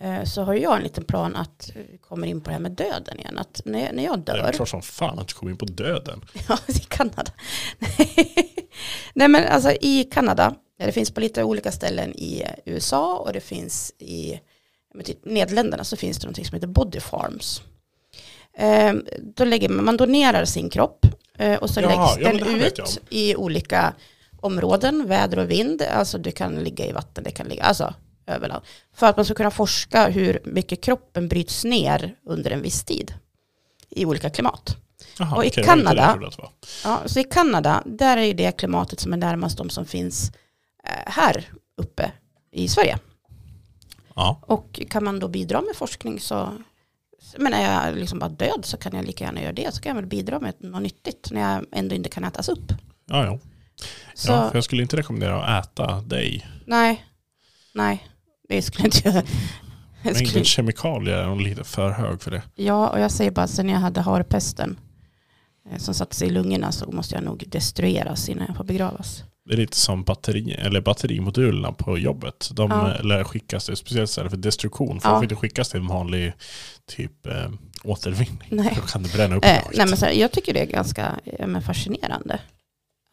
[0.00, 2.72] eh, så har jag en liten plan att vi kommer in på det här med
[2.72, 3.38] döden igen.
[3.38, 5.64] Att när, när jag Det är dör, klart som fan att du kom in på
[5.66, 6.24] döden.
[6.48, 7.24] ja i Kanada.
[9.14, 13.40] Nej men alltså i Kanada, det finns på lite olika ställen i USA och det
[13.40, 14.40] finns i
[15.24, 17.62] Nederländerna så finns det något som heter body farms.
[18.58, 18.92] Eh,
[19.36, 21.06] då lägger man, man donerar sin kropp
[21.60, 23.94] och så Jaha, läggs den ut i olika
[24.40, 25.82] områden, väder och vind.
[25.82, 27.94] Alltså det kan ligga i vatten, det kan ligga, alltså
[28.26, 28.64] överallt.
[28.94, 33.14] För att man ska kunna forska hur mycket kroppen bryts ner under en viss tid
[33.90, 34.76] i olika klimat.
[35.18, 36.30] Jaha, Och i okej, Kanada-.
[36.84, 40.30] Ja, så i Kanada, där är det klimatet som är närmast de som finns
[40.84, 42.12] eh, här uppe
[42.52, 42.98] i Sverige.
[44.16, 46.52] Ja, Och kan man då bidra med forskning så,
[47.38, 49.74] men är jag liksom bara död så kan jag lika gärna göra det.
[49.74, 52.72] Så kan jag väl bidra med något nyttigt när jag ändå inte kan ätas upp.
[53.06, 53.38] ja, ja.
[54.14, 56.46] Så ja för jag skulle inte rekommendera att äta dig.
[56.66, 57.04] nej,
[57.74, 58.08] nej,
[58.48, 59.24] det skulle inte jag.
[60.02, 62.42] Mängden skulle, kemikalier är nog lite för hög för det.
[62.54, 64.78] ja, och jag säger bara sen jag hade harpesten
[65.70, 69.24] eh, som satte sig i lungorna så måste jag nog destrueras innan jag får begravas.
[69.46, 72.50] Det är lite som batteri, eller batterimodulerna på jobbet.
[72.52, 72.94] De Ja.
[72.96, 73.02] ja.
[73.02, 75.00] lär skickas till speciellt ställe för destruktion.
[75.00, 75.12] För Ja.
[75.12, 76.32] de får inte skickas till en vanlig
[76.90, 77.50] typ eh,
[77.84, 78.42] återvinning.
[78.48, 78.72] Nej.
[78.76, 81.12] Då kan det bränna upp Eh, nej men så här, jag tycker det är ganska
[81.24, 82.40] eh, men fascinerande.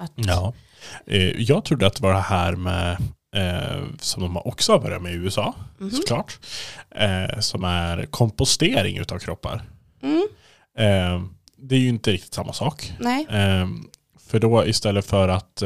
[0.04, 0.54] Att, Ja.
[1.08, 2.92] Eh, jag trodde att det var det här med,
[3.36, 5.92] eh, som de också har börjat med i USA, Mhm.
[5.92, 6.40] såklart,
[6.96, 9.62] eh, som är kompostering utav kroppar.
[10.04, 10.28] Mm,
[10.78, 11.22] Eh,
[11.58, 12.94] det är ju inte riktigt samma sak.
[13.00, 13.68] nej, Eh,
[14.28, 15.64] för då istället för att,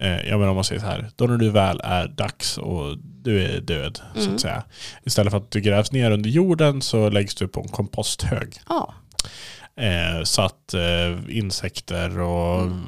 [0.00, 2.58] eh, eh, jag menar om man säger så här, då när du väl är dags
[2.58, 4.34] och du är död så Mm.
[4.34, 4.64] att säga.
[5.04, 8.56] Istället för att du grävs ner under jorden så läggs du på en komposthög.
[8.68, 8.94] ja,
[9.76, 12.82] Eh, så att eh, insekter och Mm.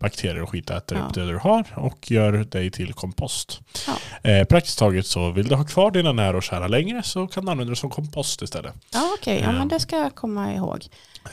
[0.00, 1.04] bakterier och skit äter Ja.
[1.04, 3.60] upp det du har och gör dig till kompost.
[3.86, 4.30] Ja.
[4.30, 7.44] Eh, praktiskt taget så vill du ha kvar dina nära och kära längre så kan
[7.44, 8.74] du använda det som kompost istället.
[8.92, 9.58] ja okej, ja Eh.
[9.58, 10.86] men det ska jag komma ihåg.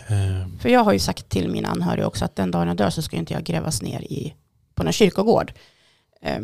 [0.08, 2.90] Eh, För jag har ju sagt till mina anhöriga också att den dagen jag dör
[2.90, 4.34] så ska inte jag grävas ner i,
[4.78, 5.54] på någon kyrkogård.
[6.22, 6.40] Eh,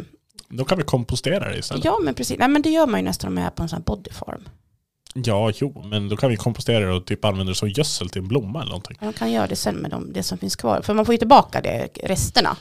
[0.50, 1.86] då kan vi kompostera det istället.
[1.86, 3.70] ja men precis, nej men det gör man ju nästan om man är på en
[3.70, 4.44] sån här body farm.
[5.16, 8.22] Ja, jo, men då kan vi kompostera det och typ använda det som gödsel till
[8.22, 8.98] en blomma eller någonting.
[9.02, 10.82] Man kan göra det sen med de, det som finns kvar.
[10.82, 12.58] För man får ju tillbaka det, resterna.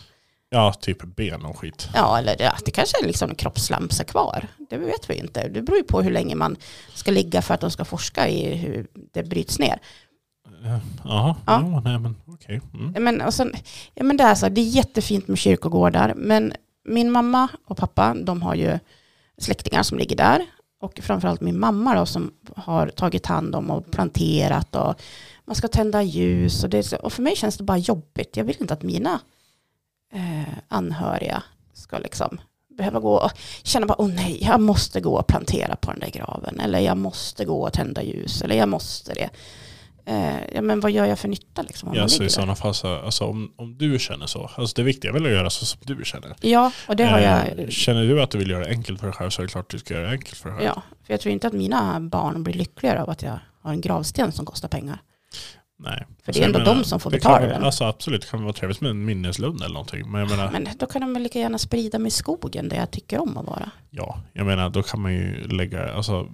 [0.50, 1.88] Ja, typ ben och skit.
[1.94, 4.48] Ja, eller det, det kanske är liksom en kroppslamsa kvar.
[4.70, 5.48] Det vet vi inte.
[5.48, 6.56] Det beror ju på hur länge man
[6.94, 9.78] ska ligga för att de ska forska i hur det bryts ner.
[10.64, 11.36] Jaha, Ja.
[11.46, 11.80] ja.
[11.84, 12.60] nej men okej.
[12.74, 13.04] Mm.
[13.04, 13.52] Men, och sen,
[13.94, 16.52] ja, men det, är så, det är jättefint med kyrkogårdar, men
[16.84, 18.78] min mamma och pappa, de har ju
[19.38, 20.46] släktingar som ligger där.
[20.80, 25.02] Och framförallt min mamma då, som har tagit hand om och planterat och
[25.44, 26.64] man ska tända ljus.
[26.64, 28.36] Och, det, och för mig känns det bara jobbigt.
[28.36, 29.20] Jag vill inte att mina
[30.12, 31.42] eh, anhöriga
[31.72, 33.30] ska liksom behöva gå och
[33.62, 36.60] känna bara, åh nej, jag måste gå och plantera på den där graven.
[36.60, 38.42] Eller jag måste gå och tända ljus.
[38.42, 39.30] Eller jag måste det.
[40.04, 41.88] Eh, ja, men vad gör jag för nytta liksom?
[41.88, 44.82] om Ja, så i sådana fall, så, alltså, om, om du känner så, alltså det
[44.82, 46.34] viktiga är väl att göra så som du känner.
[46.40, 47.24] Ja, och det har Eh,
[47.56, 47.72] jag.
[47.72, 49.64] Känner du att du vill göra det enkelt för dig själv så är det klart
[49.64, 50.70] att du ska göra det enkelt för dig själv.
[50.76, 53.80] Ja, för jag tror inte att mina barn blir lyckligare av att jag har en
[53.80, 54.98] gravsten som kostar pengar.
[55.78, 56.06] Nej.
[56.24, 57.64] För det är ändå menar, de som får betala den.
[57.64, 60.10] Alltså absolut, det kan vara trevligt med en minneslund eller någonting.
[60.10, 62.76] Men jag menar, Men då kan de väl lika gärna sprida mig i skogen där
[62.76, 63.70] jag tycker om att vara.
[63.90, 66.28] ja, jag menar då kan man ju lägga, alltså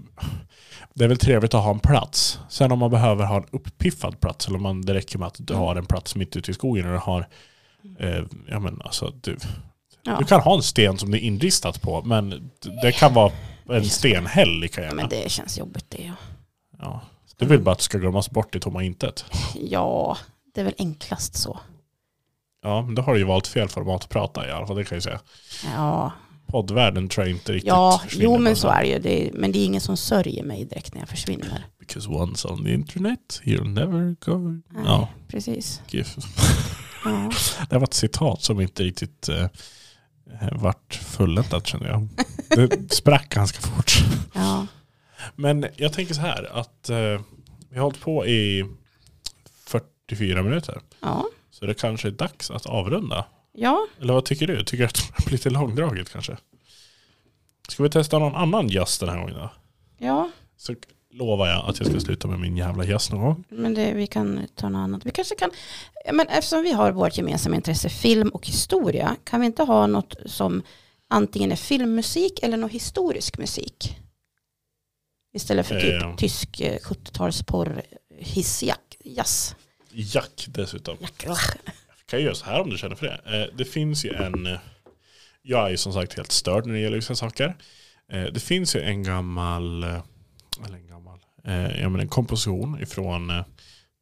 [0.98, 2.38] det är väl trevligt att ha en plats.
[2.48, 5.36] Sen om man behöver ha en uppiffad plats eller om man, det räcker med att
[5.38, 5.66] du Mm.
[5.66, 7.28] har en plats mitt ute i skogen och du har,
[7.98, 9.36] eh, ja men alltså du,
[10.02, 10.16] Ja.
[10.18, 12.50] du kan ha en sten som det är inristat på men
[12.82, 13.32] det kan vara
[13.68, 14.94] en stenhäll lika gärna.
[14.94, 16.02] men det känns jobbigt det.
[16.02, 16.12] Ja.
[16.78, 17.00] Ja.
[17.36, 19.24] Du vill bara att det ska glömmas bort i tomma intet.
[19.54, 20.16] ja,
[20.54, 21.58] det är väl enklast så.
[22.62, 24.84] Ja, men då har du ju valt fel format att prata i alla fall, det
[24.84, 25.20] kan jag säga.
[25.74, 26.12] Ja,
[26.48, 28.98] Poddvärlden tror jag inte riktigt ja jo men så är det ju.
[28.98, 31.64] Det är, men det är ingen som sörjer mig direkt när jag försvinner.
[31.78, 34.38] Because once on the internet, you'll never go...
[34.38, 35.82] Nej, Ja, precis.
[37.04, 37.30] Ja.
[37.70, 39.46] det var ett citat som inte riktigt eh,
[40.52, 42.08] vart fulländat känner jag.
[42.48, 43.92] Det sprack ganska fort.
[44.34, 44.66] ja.
[45.36, 47.20] Men jag tänker så här att eh,
[47.70, 48.64] vi har hållit på i
[49.66, 50.80] 44 minuter.
[51.00, 51.24] ja.
[51.50, 53.24] Så det kanske är dags att avrunda.
[53.60, 54.64] Ja, Eller vad tycker du?
[54.64, 56.36] Tycker du att det blir lite långdraget kanske?
[57.68, 59.50] Ska vi testa någon annan jazz den här gången då?
[59.98, 60.30] ja.
[60.56, 60.74] Så
[61.12, 63.44] lovar jag att jag ska sluta med min jävla gäst någon gång.
[63.48, 65.06] Men det, vi kan ta något annat.
[65.06, 65.50] Vi kanske kan,
[66.12, 70.14] men eftersom vi har vårt gemensamma intresse film och historia, kan vi inte ha något
[70.26, 70.62] som
[71.08, 73.96] antingen är filmmusik eller något historisk musik?
[75.34, 76.16] Istället för typ Eh.
[76.16, 77.82] tysk eh, 70-talsporr,
[78.18, 79.56] hissjack, jazz.
[79.90, 80.96] Jack dessutom.
[81.00, 81.26] Jack.
[82.08, 83.38] Jag kan göra så här om du känner för det.
[83.42, 84.58] Eh, Det finns ju en, eh,
[85.42, 87.56] jag är ju som sagt helt störd när det gäller vissa saker.
[88.12, 93.32] Eh, Det finns ju en gammal, eller en gammal, eh, ja men en komposition ifrån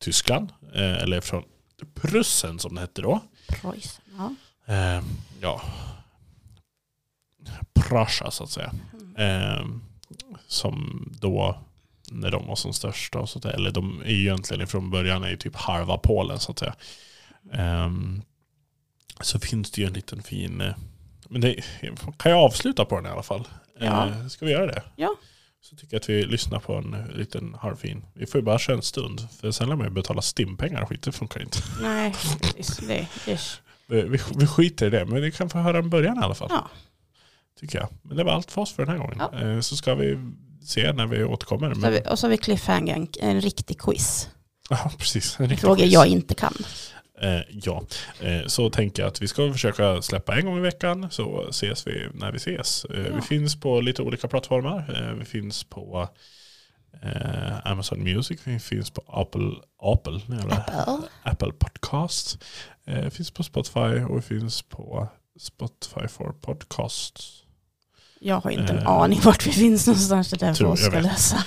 [0.00, 1.42] Tyskland, eller från
[1.94, 3.20] Prussen som det hette då.
[3.48, 4.34] Preussen, ja.
[5.40, 5.62] Ja,
[7.74, 8.72] Prussia så att säga.
[9.18, 9.66] Eh,
[10.46, 11.58] som då,
[12.10, 15.24] när de var som största, och så där, eller de är ju egentligen från början
[15.24, 16.74] är ju typ halva Polen så att säga.
[17.52, 17.90] Eh,
[19.20, 20.74] så finns det ju en liten fin, eh,
[21.28, 21.64] men det,
[22.16, 23.48] kan jag avsluta på den i alla fall?
[23.80, 24.06] Ja.
[24.08, 24.82] Eh, ska vi göra det?
[24.96, 25.16] Ja.
[25.60, 28.04] Så tycker jag att vi lyssnar på en eh, liten halvfin.
[28.14, 29.28] Vi får ju bara köra en stund.
[29.40, 31.58] För sen lär man ju betala stimpengar och skit, det funkar inte.
[31.82, 32.14] Nej.
[32.86, 33.60] Det, ish.
[33.86, 36.48] Vi, vi, skiter i det, men vi kan få höra en början i alla fall.
[36.52, 36.70] Ja.
[37.60, 37.88] Tycker jag.
[38.02, 39.18] Men det var allt för oss för den här gången.
[39.18, 39.40] Ja.
[39.40, 40.18] Eh, Så ska vi
[40.64, 41.74] se när vi återkommer.
[41.74, 44.28] Så vi, och så har vi cliffhanger, en, en riktig quiz.
[44.70, 45.40] ja, precis.
[45.40, 45.92] En riktig Frågor quiz.
[45.92, 46.54] jag inte kan.
[47.22, 47.82] Eh, ja,
[48.20, 51.86] eh, så tänker jag att vi ska försöka släppa en gång i veckan så ses
[51.86, 52.84] vi när vi ses.
[52.84, 53.12] Eh, Ja.
[53.14, 54.94] Vi finns på lite olika plattformar.
[54.96, 56.08] Eh, vi finns på
[57.02, 59.52] eh, Amazon Music, vi finns på Apple,
[59.82, 61.08] Apple, Apple.
[61.22, 62.44] Apple Podcast.
[62.86, 65.08] Eh, vi finns på Spotify och vi finns på
[65.40, 67.42] Spotify for Podcasts.
[68.20, 70.30] Jag har inte en Eh, aning vart vi finns någonstans.
[70.30, 71.02] Det där tror- jag vet.
[71.02, 71.44] lösa.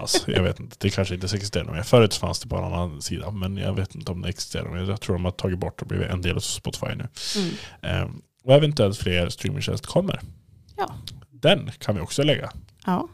[0.00, 1.82] Alltså, jag vet inte, det kanske inte existerar mer.
[1.82, 4.90] Förut fanns det på en annan sida, men jag vet inte om det existerar mer.
[4.90, 7.08] Jag tror de har tagit bort och blivit en del av Spotify nu.
[7.36, 8.02] Mm.
[8.02, 8.10] Eh,
[8.44, 10.20] och eventuellt fler streamingtjänster kommer.
[10.76, 10.94] Ja.
[11.30, 12.50] Den kan vi också lägga.
[12.86, 13.08] Ja.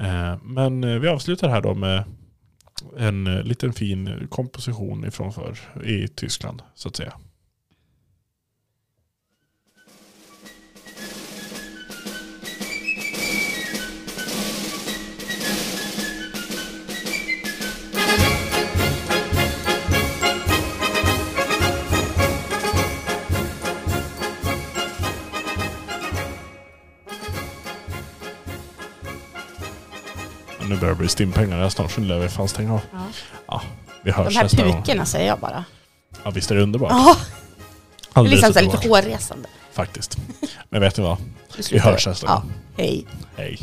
[0.00, 2.04] Eh, men vi avslutar här då med
[2.98, 7.12] en eh, liten fin komposition ifrån för i Tyskland så att säga.
[30.68, 32.80] Nu börjar det bli stimpengar här snart så nu lär vi fan stänga av.
[33.46, 33.62] Ja.
[34.02, 34.82] Vi hörs De här nästa gång.
[34.82, 35.64] pukorna säger jag bara.
[36.24, 36.90] Ja, visst är det underbart?
[36.92, 39.48] Ja, det är Alldeles liksom så här underbart, lite hårresande.
[39.72, 40.16] Faktiskt.
[40.70, 41.18] Men vet ni vad?
[41.18, 41.24] Vi
[41.56, 41.90] Vi slutar.
[41.92, 42.52] hörs nästa Ja, gång.
[42.76, 43.06] hej.
[43.36, 43.58] Hej.